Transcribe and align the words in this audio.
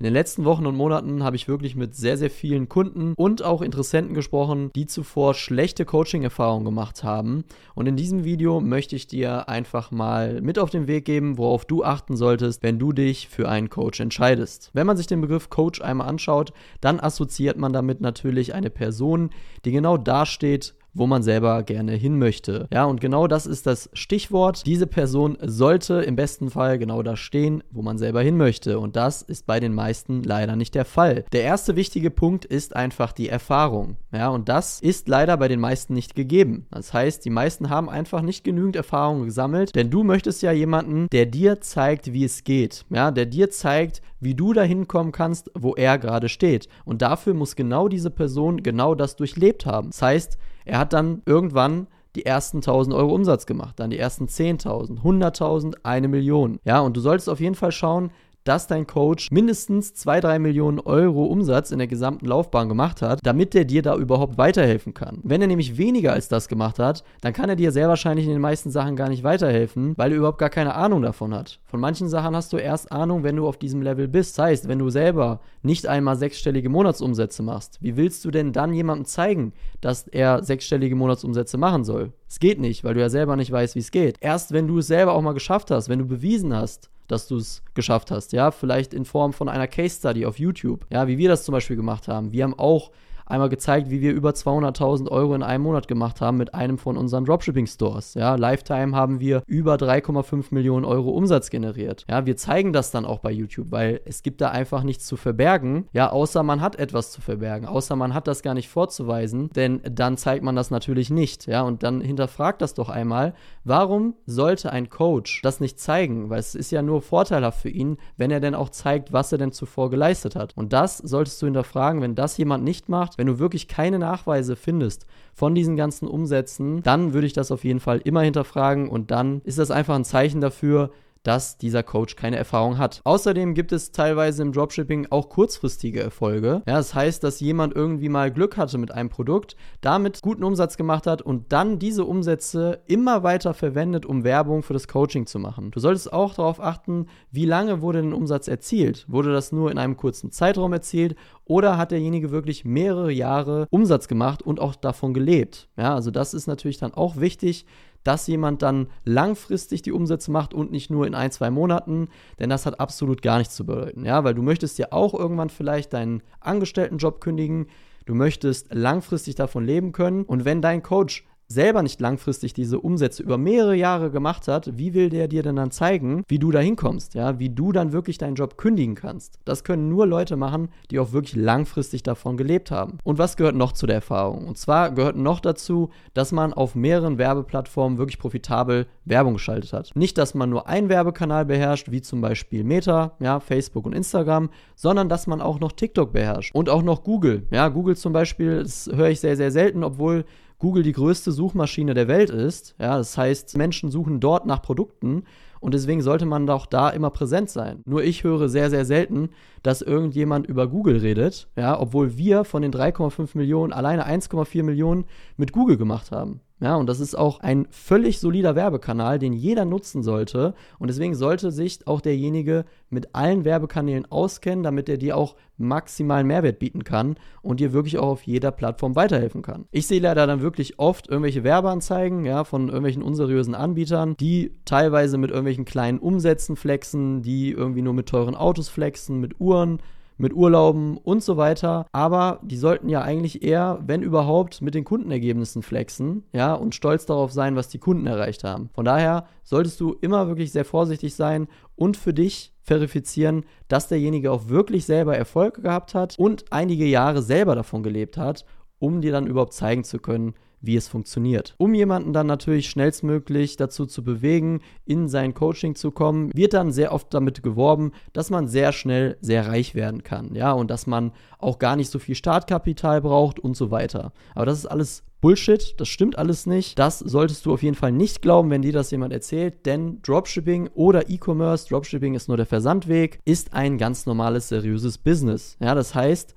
In 0.00 0.04
den 0.04 0.14
letzten 0.14 0.46
Wochen 0.46 0.64
und 0.64 0.76
Monaten 0.76 1.22
habe 1.22 1.36
ich 1.36 1.46
wirklich 1.46 1.76
mit 1.76 1.94
sehr, 1.94 2.16
sehr 2.16 2.30
vielen 2.30 2.70
Kunden 2.70 3.12
und 3.18 3.44
auch 3.44 3.60
Interessenten 3.60 4.14
gesprochen, 4.14 4.70
die 4.74 4.86
zuvor 4.86 5.34
schlechte 5.34 5.84
Coaching-Erfahrungen 5.84 6.64
gemacht 6.64 7.04
haben. 7.04 7.44
Und 7.74 7.86
in 7.86 7.96
diesem 7.96 8.24
Video 8.24 8.62
möchte 8.62 8.96
ich 8.96 9.08
dir 9.08 9.50
einfach 9.50 9.90
mal 9.90 10.40
mit 10.40 10.58
auf 10.58 10.70
den 10.70 10.86
Weg 10.86 11.04
geben, 11.04 11.36
worauf 11.36 11.66
du 11.66 11.84
achten 11.84 12.16
solltest, 12.16 12.62
wenn 12.62 12.78
du 12.78 12.94
dich 12.94 13.28
für 13.28 13.46
einen 13.50 13.68
Coach 13.68 14.00
entscheidest. 14.00 14.70
Wenn 14.72 14.86
man 14.86 14.96
sich 14.96 15.06
den 15.06 15.20
Begriff 15.20 15.50
Coach 15.50 15.82
einmal 15.82 16.08
anschaut, 16.08 16.54
dann 16.80 16.98
assoziiert 16.98 17.58
man 17.58 17.74
damit 17.74 18.00
natürlich 18.00 18.54
eine 18.54 18.70
Person, 18.70 19.28
die 19.66 19.70
genau 19.70 19.98
dasteht, 19.98 20.76
wo 20.94 21.06
man 21.06 21.22
selber 21.22 21.62
gerne 21.62 21.92
hin 21.92 22.18
möchte. 22.18 22.68
Ja, 22.72 22.84
und 22.84 23.00
genau 23.00 23.26
das 23.26 23.46
ist 23.46 23.66
das 23.66 23.90
Stichwort. 23.92 24.66
Diese 24.66 24.86
Person 24.86 25.36
sollte 25.40 25.94
im 26.02 26.16
besten 26.16 26.50
Fall 26.50 26.78
genau 26.78 27.02
da 27.02 27.16
stehen, 27.16 27.62
wo 27.70 27.82
man 27.82 27.98
selber 27.98 28.22
hin 28.22 28.36
möchte. 28.36 28.78
Und 28.78 28.96
das 28.96 29.22
ist 29.22 29.46
bei 29.46 29.60
den 29.60 29.74
meisten 29.74 30.22
leider 30.22 30.56
nicht 30.56 30.74
der 30.74 30.84
Fall. 30.84 31.24
Der 31.32 31.42
erste 31.42 31.76
wichtige 31.76 32.10
Punkt 32.10 32.44
ist 32.44 32.74
einfach 32.76 33.12
die 33.12 33.28
Erfahrung. 33.28 33.96
Ja, 34.12 34.28
und 34.28 34.48
das 34.48 34.80
ist 34.80 35.08
leider 35.08 35.36
bei 35.36 35.48
den 35.48 35.60
meisten 35.60 35.94
nicht 35.94 36.14
gegeben. 36.14 36.66
Das 36.70 36.92
heißt, 36.92 37.24
die 37.24 37.30
meisten 37.30 37.70
haben 37.70 37.88
einfach 37.88 38.22
nicht 38.22 38.44
genügend 38.44 38.76
Erfahrung 38.76 39.24
gesammelt, 39.24 39.74
denn 39.74 39.90
du 39.90 40.02
möchtest 40.02 40.42
ja 40.42 40.52
jemanden, 40.52 41.08
der 41.10 41.26
dir 41.26 41.60
zeigt, 41.60 42.12
wie 42.12 42.24
es 42.24 42.44
geht. 42.44 42.84
Ja, 42.90 43.10
der 43.10 43.26
dir 43.26 43.50
zeigt, 43.50 44.02
wie 44.20 44.34
du 44.34 44.52
dahin 44.52 44.86
kommen 44.86 45.12
kannst, 45.12 45.50
wo 45.54 45.74
er 45.74 45.98
gerade 45.98 46.28
steht. 46.28 46.68
Und 46.84 47.02
dafür 47.02 47.34
muss 47.34 47.56
genau 47.56 47.88
diese 47.88 48.10
Person 48.10 48.62
genau 48.62 48.94
das 48.94 49.16
durchlebt 49.16 49.66
haben. 49.66 49.90
Das 49.90 50.02
heißt, 50.02 50.38
er 50.70 50.78
hat 50.78 50.92
dann 50.92 51.22
irgendwann 51.26 51.88
die 52.14 52.24
ersten 52.24 52.58
1000 52.58 52.94
Euro 52.94 53.12
Umsatz 53.12 53.44
gemacht, 53.44 53.80
dann 53.80 53.90
die 53.90 53.98
ersten 53.98 54.26
10.000, 54.26 55.02
100.000, 55.02 55.78
eine 55.82 56.06
Million. 56.06 56.60
Ja, 56.64 56.78
und 56.78 56.96
du 56.96 57.00
solltest 57.00 57.28
auf 57.28 57.40
jeden 57.40 57.56
Fall 57.56 57.72
schauen, 57.72 58.12
dass 58.44 58.66
dein 58.66 58.86
Coach 58.86 59.30
mindestens 59.30 59.94
2, 59.94 60.20
3 60.20 60.38
Millionen 60.38 60.80
Euro 60.80 61.24
Umsatz 61.24 61.70
in 61.70 61.78
der 61.78 61.86
gesamten 61.86 62.26
Laufbahn 62.26 62.68
gemacht 62.68 63.02
hat, 63.02 63.20
damit 63.22 63.54
der 63.54 63.64
dir 63.64 63.82
da 63.82 63.96
überhaupt 63.96 64.38
weiterhelfen 64.38 64.94
kann. 64.94 65.18
Wenn 65.22 65.40
er 65.40 65.46
nämlich 65.46 65.76
weniger 65.76 66.12
als 66.12 66.28
das 66.28 66.48
gemacht 66.48 66.78
hat, 66.78 67.04
dann 67.20 67.32
kann 67.32 67.48
er 67.48 67.56
dir 67.56 67.72
sehr 67.72 67.88
wahrscheinlich 67.88 68.26
in 68.26 68.32
den 68.32 68.40
meisten 68.40 68.70
Sachen 68.70 68.96
gar 68.96 69.08
nicht 69.08 69.24
weiterhelfen, 69.24 69.94
weil 69.96 70.12
er 70.12 70.18
überhaupt 70.18 70.38
gar 70.38 70.50
keine 70.50 70.74
Ahnung 70.74 71.02
davon 71.02 71.34
hat. 71.34 71.60
Von 71.64 71.80
manchen 71.80 72.08
Sachen 72.08 72.34
hast 72.34 72.52
du 72.52 72.56
erst 72.56 72.90
Ahnung, 72.92 73.22
wenn 73.22 73.36
du 73.36 73.46
auf 73.46 73.58
diesem 73.58 73.82
Level 73.82 74.08
bist. 74.08 74.38
Das 74.38 74.44
heißt, 74.44 74.68
wenn 74.68 74.78
du 74.78 74.90
selber 74.90 75.40
nicht 75.62 75.86
einmal 75.86 76.16
sechsstellige 76.16 76.68
Monatsumsätze 76.68 77.42
machst, 77.42 77.78
wie 77.80 77.96
willst 77.96 78.24
du 78.24 78.30
denn 78.30 78.52
dann 78.52 78.72
jemandem 78.72 79.04
zeigen, 79.04 79.52
dass 79.80 80.08
er 80.08 80.42
sechsstellige 80.42 80.96
Monatsumsätze 80.96 81.58
machen 81.58 81.84
soll? 81.84 82.12
Es 82.28 82.38
geht 82.38 82.60
nicht, 82.60 82.84
weil 82.84 82.94
du 82.94 83.00
ja 83.00 83.08
selber 83.08 83.36
nicht 83.36 83.50
weißt, 83.50 83.74
wie 83.74 83.80
es 83.80 83.90
geht. 83.90 84.16
Erst 84.20 84.52
wenn 84.52 84.68
du 84.68 84.78
es 84.78 84.86
selber 84.86 85.12
auch 85.12 85.22
mal 85.22 85.34
geschafft 85.34 85.70
hast, 85.70 85.88
wenn 85.88 85.98
du 85.98 86.06
bewiesen 86.06 86.54
hast, 86.54 86.90
dass 87.10 87.26
du 87.26 87.36
es 87.36 87.62
geschafft 87.74 88.10
hast, 88.10 88.32
ja, 88.32 88.50
vielleicht 88.50 88.94
in 88.94 89.04
Form 89.04 89.32
von 89.32 89.48
einer 89.48 89.66
Case 89.66 89.96
Study 89.96 90.26
auf 90.26 90.38
YouTube, 90.38 90.86
ja, 90.90 91.08
wie 91.08 91.18
wir 91.18 91.28
das 91.28 91.44
zum 91.44 91.52
Beispiel 91.52 91.76
gemacht 91.76 92.08
haben. 92.08 92.32
Wir 92.32 92.44
haben 92.44 92.58
auch 92.58 92.90
einmal 93.30 93.48
gezeigt, 93.48 93.90
wie 93.90 94.00
wir 94.00 94.12
über 94.12 94.30
200.000 94.30 95.08
Euro 95.08 95.34
in 95.34 95.42
einem 95.42 95.64
Monat 95.64 95.88
gemacht 95.88 96.20
haben 96.20 96.36
mit 96.36 96.54
einem 96.54 96.78
von 96.78 96.96
unseren 96.96 97.24
Dropshipping-Stores. 97.24 98.14
Ja, 98.14 98.34
Lifetime 98.34 98.96
haben 98.96 99.20
wir 99.20 99.42
über 99.46 99.76
3,5 99.76 100.46
Millionen 100.50 100.84
Euro 100.84 101.10
Umsatz 101.10 101.50
generiert. 101.50 102.04
Ja, 102.08 102.26
wir 102.26 102.36
zeigen 102.36 102.72
das 102.72 102.90
dann 102.90 103.04
auch 103.04 103.20
bei 103.20 103.30
YouTube, 103.30 103.70
weil 103.70 104.00
es 104.04 104.22
gibt 104.22 104.40
da 104.40 104.50
einfach 104.50 104.82
nichts 104.82 105.06
zu 105.06 105.16
verbergen. 105.16 105.86
Ja, 105.92 106.10
außer 106.10 106.42
man 106.42 106.60
hat 106.60 106.76
etwas 106.76 107.12
zu 107.12 107.20
verbergen, 107.20 107.66
außer 107.66 107.96
man 107.96 108.14
hat 108.14 108.26
das 108.26 108.42
gar 108.42 108.54
nicht 108.54 108.68
vorzuweisen, 108.68 109.50
denn 109.50 109.80
dann 109.90 110.16
zeigt 110.16 110.42
man 110.42 110.56
das 110.56 110.70
natürlich 110.70 111.10
nicht. 111.10 111.46
Ja, 111.46 111.62
und 111.62 111.82
dann 111.82 112.00
hinterfragt 112.00 112.62
das 112.62 112.74
doch 112.74 112.88
einmal, 112.88 113.34
warum 113.64 114.14
sollte 114.26 114.72
ein 114.72 114.88
Coach 114.90 115.42
das 115.42 115.60
nicht 115.60 115.78
zeigen? 115.78 116.30
Weil 116.30 116.40
es 116.40 116.54
ist 116.54 116.70
ja 116.70 116.82
nur 116.82 117.02
vorteilhaft 117.02 117.60
für 117.60 117.68
ihn, 117.68 117.98
wenn 118.16 118.30
er 118.30 118.40
denn 118.40 118.54
auch 118.54 118.70
zeigt, 118.70 119.12
was 119.12 119.32
er 119.32 119.38
denn 119.38 119.52
zuvor 119.52 119.90
geleistet 119.90 120.36
hat. 120.36 120.56
Und 120.56 120.72
das 120.72 120.98
solltest 120.98 121.40
du 121.40 121.46
hinterfragen, 121.46 122.00
wenn 122.00 122.14
das 122.14 122.36
jemand 122.36 122.64
nicht 122.64 122.88
macht, 122.88 123.18
wenn 123.20 123.26
du 123.26 123.38
wirklich 123.38 123.68
keine 123.68 123.98
Nachweise 123.98 124.56
findest 124.56 125.04
von 125.34 125.54
diesen 125.54 125.76
ganzen 125.76 126.08
Umsätzen, 126.08 126.82
dann 126.82 127.12
würde 127.12 127.26
ich 127.26 127.34
das 127.34 127.52
auf 127.52 127.64
jeden 127.64 127.78
Fall 127.78 128.00
immer 128.02 128.22
hinterfragen 128.22 128.88
und 128.88 129.10
dann 129.10 129.42
ist 129.44 129.58
das 129.58 129.70
einfach 129.70 129.94
ein 129.94 130.06
Zeichen 130.06 130.40
dafür, 130.40 130.90
dass 131.22 131.58
dieser 131.58 131.82
Coach 131.82 132.16
keine 132.16 132.36
Erfahrung 132.36 132.78
hat. 132.78 133.00
Außerdem 133.04 133.54
gibt 133.54 133.72
es 133.72 133.92
teilweise 133.92 134.42
im 134.42 134.52
Dropshipping 134.52 135.08
auch 135.10 135.28
kurzfristige 135.28 136.00
Erfolge. 136.00 136.62
Ja, 136.66 136.76
das 136.76 136.94
heißt, 136.94 137.22
dass 137.22 137.40
jemand 137.40 137.74
irgendwie 137.74 138.08
mal 138.08 138.30
Glück 138.30 138.56
hatte 138.56 138.78
mit 138.78 138.92
einem 138.92 139.10
Produkt, 139.10 139.56
damit 139.80 140.22
guten 140.22 140.44
Umsatz 140.44 140.76
gemacht 140.76 141.06
hat 141.06 141.22
und 141.22 141.52
dann 141.52 141.78
diese 141.78 142.04
Umsätze 142.04 142.80
immer 142.86 143.22
weiter 143.22 143.54
verwendet, 143.54 144.06
um 144.06 144.24
Werbung 144.24 144.62
für 144.62 144.72
das 144.72 144.88
Coaching 144.88 145.26
zu 145.26 145.38
machen. 145.38 145.70
Du 145.70 145.80
solltest 145.80 146.12
auch 146.12 146.34
darauf 146.34 146.60
achten, 146.60 147.06
wie 147.30 147.44
lange 147.44 147.80
wurde 147.82 147.98
ein 148.00 148.12
Umsatz 148.12 148.48
erzielt? 148.48 149.04
Wurde 149.08 149.32
das 149.32 149.52
nur 149.52 149.70
in 149.70 149.78
einem 149.78 149.96
kurzen 149.96 150.30
Zeitraum 150.30 150.72
erzielt 150.72 151.16
oder 151.44 151.76
hat 151.76 151.90
derjenige 151.90 152.30
wirklich 152.30 152.64
mehrere 152.64 153.12
Jahre 153.12 153.66
Umsatz 153.70 154.08
gemacht 154.08 154.42
und 154.42 154.60
auch 154.60 154.76
davon 154.76 155.14
gelebt? 155.14 155.68
Ja, 155.76 155.94
also 155.94 156.10
das 156.10 156.32
ist 156.32 156.46
natürlich 156.46 156.78
dann 156.78 156.94
auch 156.94 157.16
wichtig, 157.16 157.66
dass 158.04 158.26
jemand 158.26 158.62
dann 158.62 158.88
langfristig 159.04 159.82
die 159.82 159.92
Umsätze 159.92 160.30
macht 160.30 160.54
und 160.54 160.70
nicht 160.70 160.90
nur 160.90 161.06
in 161.06 161.14
ein, 161.14 161.30
zwei 161.30 161.50
Monaten, 161.50 162.08
denn 162.38 162.50
das 162.50 162.66
hat 162.66 162.80
absolut 162.80 163.22
gar 163.22 163.38
nichts 163.38 163.54
zu 163.54 163.66
bedeuten, 163.66 164.04
ja, 164.04 164.24
weil 164.24 164.34
du 164.34 164.42
möchtest 164.42 164.78
ja 164.78 164.88
auch 164.90 165.14
irgendwann 165.14 165.50
vielleicht 165.50 165.92
deinen 165.92 166.22
Angestelltenjob 166.40 167.20
kündigen, 167.20 167.66
du 168.06 168.14
möchtest 168.14 168.72
langfristig 168.72 169.34
davon 169.34 169.64
leben 169.64 169.92
können 169.92 170.24
und 170.24 170.44
wenn 170.44 170.62
dein 170.62 170.82
Coach 170.82 171.26
selber 171.50 171.82
nicht 171.82 172.00
langfristig 172.00 172.54
diese 172.54 172.78
Umsätze 172.78 173.22
über 173.22 173.36
mehrere 173.36 173.74
Jahre 173.74 174.10
gemacht 174.10 174.46
hat, 174.48 174.78
wie 174.78 174.94
will 174.94 175.10
der 175.10 175.28
dir 175.28 175.42
denn 175.42 175.56
dann 175.56 175.72
zeigen, 175.72 176.22
wie 176.28 176.38
du 176.38 176.50
da 176.50 176.60
hinkommst, 176.60 177.14
ja, 177.14 177.38
wie 177.38 177.50
du 177.50 177.72
dann 177.72 177.92
wirklich 177.92 178.18
deinen 178.18 178.36
Job 178.36 178.56
kündigen 178.56 178.94
kannst? 178.94 179.38
Das 179.44 179.64
können 179.64 179.88
nur 179.88 180.06
Leute 180.06 180.36
machen, 180.36 180.68
die 180.90 181.00
auch 181.00 181.12
wirklich 181.12 181.34
langfristig 181.34 182.02
davon 182.04 182.36
gelebt 182.36 182.70
haben. 182.70 182.98
Und 183.02 183.18
was 183.18 183.36
gehört 183.36 183.56
noch 183.56 183.72
zu 183.72 183.86
der 183.86 183.96
Erfahrung? 183.96 184.46
Und 184.46 184.58
zwar 184.58 184.92
gehört 184.92 185.16
noch 185.16 185.40
dazu, 185.40 185.90
dass 186.14 186.30
man 186.30 186.52
auf 186.52 186.74
mehreren 186.74 187.18
Werbeplattformen 187.18 187.98
wirklich 187.98 188.18
profitabel 188.18 188.86
Werbung 189.04 189.34
geschaltet 189.34 189.72
hat. 189.72 189.90
Nicht, 189.94 190.18
dass 190.18 190.34
man 190.34 190.50
nur 190.50 190.68
einen 190.68 190.88
Werbekanal 190.88 191.44
beherrscht, 191.44 191.90
wie 191.90 192.00
zum 192.00 192.20
Beispiel 192.20 192.62
Meta, 192.62 193.16
ja, 193.18 193.40
Facebook 193.40 193.86
und 193.86 193.94
Instagram, 193.94 194.50
sondern 194.76 195.08
dass 195.08 195.26
man 195.26 195.40
auch 195.40 195.58
noch 195.58 195.72
TikTok 195.72 196.12
beherrscht 196.12 196.54
und 196.54 196.68
auch 196.68 196.82
noch 196.82 197.02
Google. 197.02 197.46
Ja, 197.50 197.68
Google 197.68 197.96
zum 197.96 198.12
Beispiel, 198.12 198.62
das 198.62 198.88
höre 198.92 199.08
ich 199.08 199.18
sehr, 199.18 199.36
sehr 199.36 199.50
selten, 199.50 199.82
obwohl 199.82 200.24
Google 200.60 200.82
die 200.82 200.92
größte 200.92 201.32
Suchmaschine 201.32 201.94
der 201.94 202.06
Welt 202.06 202.30
ist. 202.30 202.76
Ja, 202.78 202.98
das 202.98 203.18
heißt, 203.18 203.56
Menschen 203.56 203.90
suchen 203.90 204.20
dort 204.20 204.46
nach 204.46 204.62
Produkten 204.62 205.24
und 205.58 205.74
deswegen 205.74 206.02
sollte 206.02 206.26
man 206.26 206.48
auch 206.48 206.66
da 206.66 206.90
immer 206.90 207.10
präsent 207.10 207.50
sein. 207.50 207.82
Nur 207.86 208.04
ich 208.04 208.24
höre 208.24 208.48
sehr, 208.48 208.70
sehr 208.70 208.84
selten, 208.84 209.30
dass 209.62 209.82
irgendjemand 209.82 210.46
über 210.46 210.68
Google 210.68 210.98
redet, 210.98 211.48
ja, 211.56 211.80
obwohl 211.80 212.16
wir 212.16 212.44
von 212.44 212.62
den 212.62 212.72
3,5 212.72 213.36
Millionen 213.36 213.72
alleine 213.72 214.06
1,4 214.06 214.62
Millionen 214.62 215.06
mit 215.36 215.52
Google 215.52 215.78
gemacht 215.78 216.12
haben. 216.12 216.40
Ja, 216.60 216.76
und 216.76 216.88
das 216.88 217.00
ist 217.00 217.16
auch 217.16 217.40
ein 217.40 217.66
völlig 217.70 218.20
solider 218.20 218.54
Werbekanal, 218.54 219.18
den 219.18 219.32
jeder 219.32 219.64
nutzen 219.64 220.02
sollte. 220.02 220.54
Und 220.78 220.88
deswegen 220.88 221.14
sollte 221.14 221.50
sich 221.50 221.86
auch 221.86 222.02
derjenige 222.02 222.66
mit 222.90 223.14
allen 223.14 223.46
Werbekanälen 223.46 224.10
auskennen, 224.10 224.62
damit 224.62 224.90
er 224.90 224.98
dir 224.98 225.16
auch 225.16 225.36
maximalen 225.56 226.26
Mehrwert 226.26 226.58
bieten 226.58 226.84
kann 226.84 227.16
und 227.40 227.60
dir 227.60 227.72
wirklich 227.72 227.98
auch 227.98 228.08
auf 228.08 228.22
jeder 228.24 228.50
Plattform 228.50 228.94
weiterhelfen 228.94 229.40
kann. 229.40 229.66
Ich 229.70 229.86
sehe 229.86 230.00
leider 230.00 230.26
dann 230.26 230.42
wirklich 230.42 230.78
oft 230.78 231.08
irgendwelche 231.08 231.44
Werbeanzeigen, 231.44 232.26
ja, 232.26 232.44
von 232.44 232.68
irgendwelchen 232.68 233.02
unseriösen 233.02 233.54
Anbietern, 233.54 234.16
die 234.18 234.52
teilweise 234.66 235.16
mit 235.16 235.30
irgendwelchen 235.30 235.64
kleinen 235.64 235.98
Umsätzen 235.98 236.56
flexen, 236.56 237.22
die 237.22 237.52
irgendwie 237.52 237.82
nur 237.82 237.94
mit 237.94 238.08
teuren 238.08 238.34
Autos 238.34 238.68
flexen, 238.68 239.18
mit 239.18 239.40
Uhren 239.40 239.78
mit 240.20 240.34
Urlauben 240.34 240.96
und 240.98 241.22
so 241.22 241.36
weiter. 241.36 241.86
Aber 241.92 242.40
die 242.42 242.56
sollten 242.56 242.88
ja 242.88 243.02
eigentlich 243.02 243.42
eher, 243.42 243.80
wenn 243.86 244.02
überhaupt, 244.02 244.62
mit 244.62 244.74
den 244.74 244.84
Kundenergebnissen 244.84 245.62
flexen, 245.62 246.24
ja, 246.32 246.54
und 246.54 246.74
stolz 246.74 247.06
darauf 247.06 247.32
sein, 247.32 247.56
was 247.56 247.68
die 247.68 247.78
Kunden 247.78 248.06
erreicht 248.06 248.44
haben. 248.44 248.70
Von 248.74 248.84
daher 248.84 249.26
solltest 249.42 249.80
du 249.80 249.96
immer 250.00 250.28
wirklich 250.28 250.52
sehr 250.52 250.64
vorsichtig 250.64 251.14
sein 251.14 251.48
und 251.74 251.96
für 251.96 252.12
dich 252.12 252.52
verifizieren, 252.62 253.44
dass 253.68 253.88
derjenige 253.88 254.30
auch 254.30 254.48
wirklich 254.48 254.84
selber 254.84 255.16
Erfolg 255.16 255.62
gehabt 255.62 255.94
hat 255.94 256.16
und 256.18 256.44
einige 256.50 256.84
Jahre 256.84 257.22
selber 257.22 257.54
davon 257.54 257.82
gelebt 257.82 258.16
hat, 258.16 258.44
um 258.78 259.00
dir 259.00 259.12
dann 259.12 259.26
überhaupt 259.26 259.54
zeigen 259.54 259.84
zu 259.84 259.98
können, 259.98 260.34
wie 260.60 260.76
es 260.76 260.88
funktioniert. 260.88 261.54
Um 261.58 261.74
jemanden 261.74 262.12
dann 262.12 262.26
natürlich 262.26 262.68
schnellstmöglich 262.68 263.56
dazu 263.56 263.86
zu 263.86 264.04
bewegen, 264.04 264.60
in 264.84 265.08
sein 265.08 265.34
Coaching 265.34 265.74
zu 265.74 265.90
kommen, 265.90 266.30
wird 266.34 266.54
dann 266.54 266.72
sehr 266.72 266.92
oft 266.92 267.12
damit 267.12 267.42
geworben, 267.42 267.92
dass 268.12 268.30
man 268.30 268.48
sehr 268.48 268.72
schnell 268.72 269.16
sehr 269.20 269.46
reich 269.48 269.74
werden 269.74 270.02
kann, 270.02 270.34
ja, 270.34 270.52
und 270.52 270.70
dass 270.70 270.86
man 270.86 271.12
auch 271.38 271.58
gar 271.58 271.76
nicht 271.76 271.90
so 271.90 271.98
viel 271.98 272.14
Startkapital 272.14 273.00
braucht 273.00 273.38
und 273.38 273.56
so 273.56 273.70
weiter. 273.70 274.12
Aber 274.34 274.46
das 274.46 274.58
ist 274.58 274.66
alles 274.66 275.04
Bullshit, 275.20 275.74
das 275.78 275.88
stimmt 275.88 276.16
alles 276.16 276.46
nicht. 276.46 276.78
Das 276.78 276.98
solltest 276.98 277.44
du 277.44 277.52
auf 277.52 277.62
jeden 277.62 277.76
Fall 277.76 277.92
nicht 277.92 278.22
glauben, 278.22 278.48
wenn 278.50 278.62
dir 278.62 278.72
das 278.72 278.90
jemand 278.90 279.12
erzählt, 279.12 279.66
denn 279.66 280.00
Dropshipping 280.00 280.70
oder 280.72 281.10
E-Commerce, 281.10 281.68
Dropshipping 281.68 282.14
ist 282.14 282.28
nur 282.28 282.38
der 282.38 282.46
Versandweg, 282.46 283.20
ist 283.26 283.52
ein 283.52 283.76
ganz 283.76 284.06
normales, 284.06 284.48
seriöses 284.48 284.96
Business. 284.96 285.58
Ja, 285.60 285.74
das 285.74 285.94
heißt, 285.94 286.34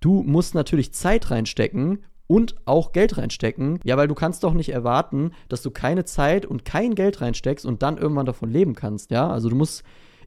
du 0.00 0.24
musst 0.24 0.56
natürlich 0.56 0.92
Zeit 0.92 1.30
reinstecken, 1.30 2.00
und 2.26 2.56
auch 2.64 2.92
Geld 2.92 3.18
reinstecken. 3.18 3.80
Ja, 3.84 3.96
weil 3.96 4.08
du 4.08 4.14
kannst 4.14 4.44
doch 4.44 4.54
nicht 4.54 4.70
erwarten, 4.70 5.32
dass 5.48 5.62
du 5.62 5.70
keine 5.70 6.04
Zeit 6.04 6.46
und 6.46 6.64
kein 6.64 6.94
Geld 6.94 7.20
reinsteckst 7.20 7.66
und 7.66 7.82
dann 7.82 7.98
irgendwann 7.98 8.26
davon 8.26 8.50
leben 8.50 8.74
kannst. 8.74 9.10
Ja, 9.10 9.28
also 9.30 9.48
du 9.48 9.56
musst 9.56 9.84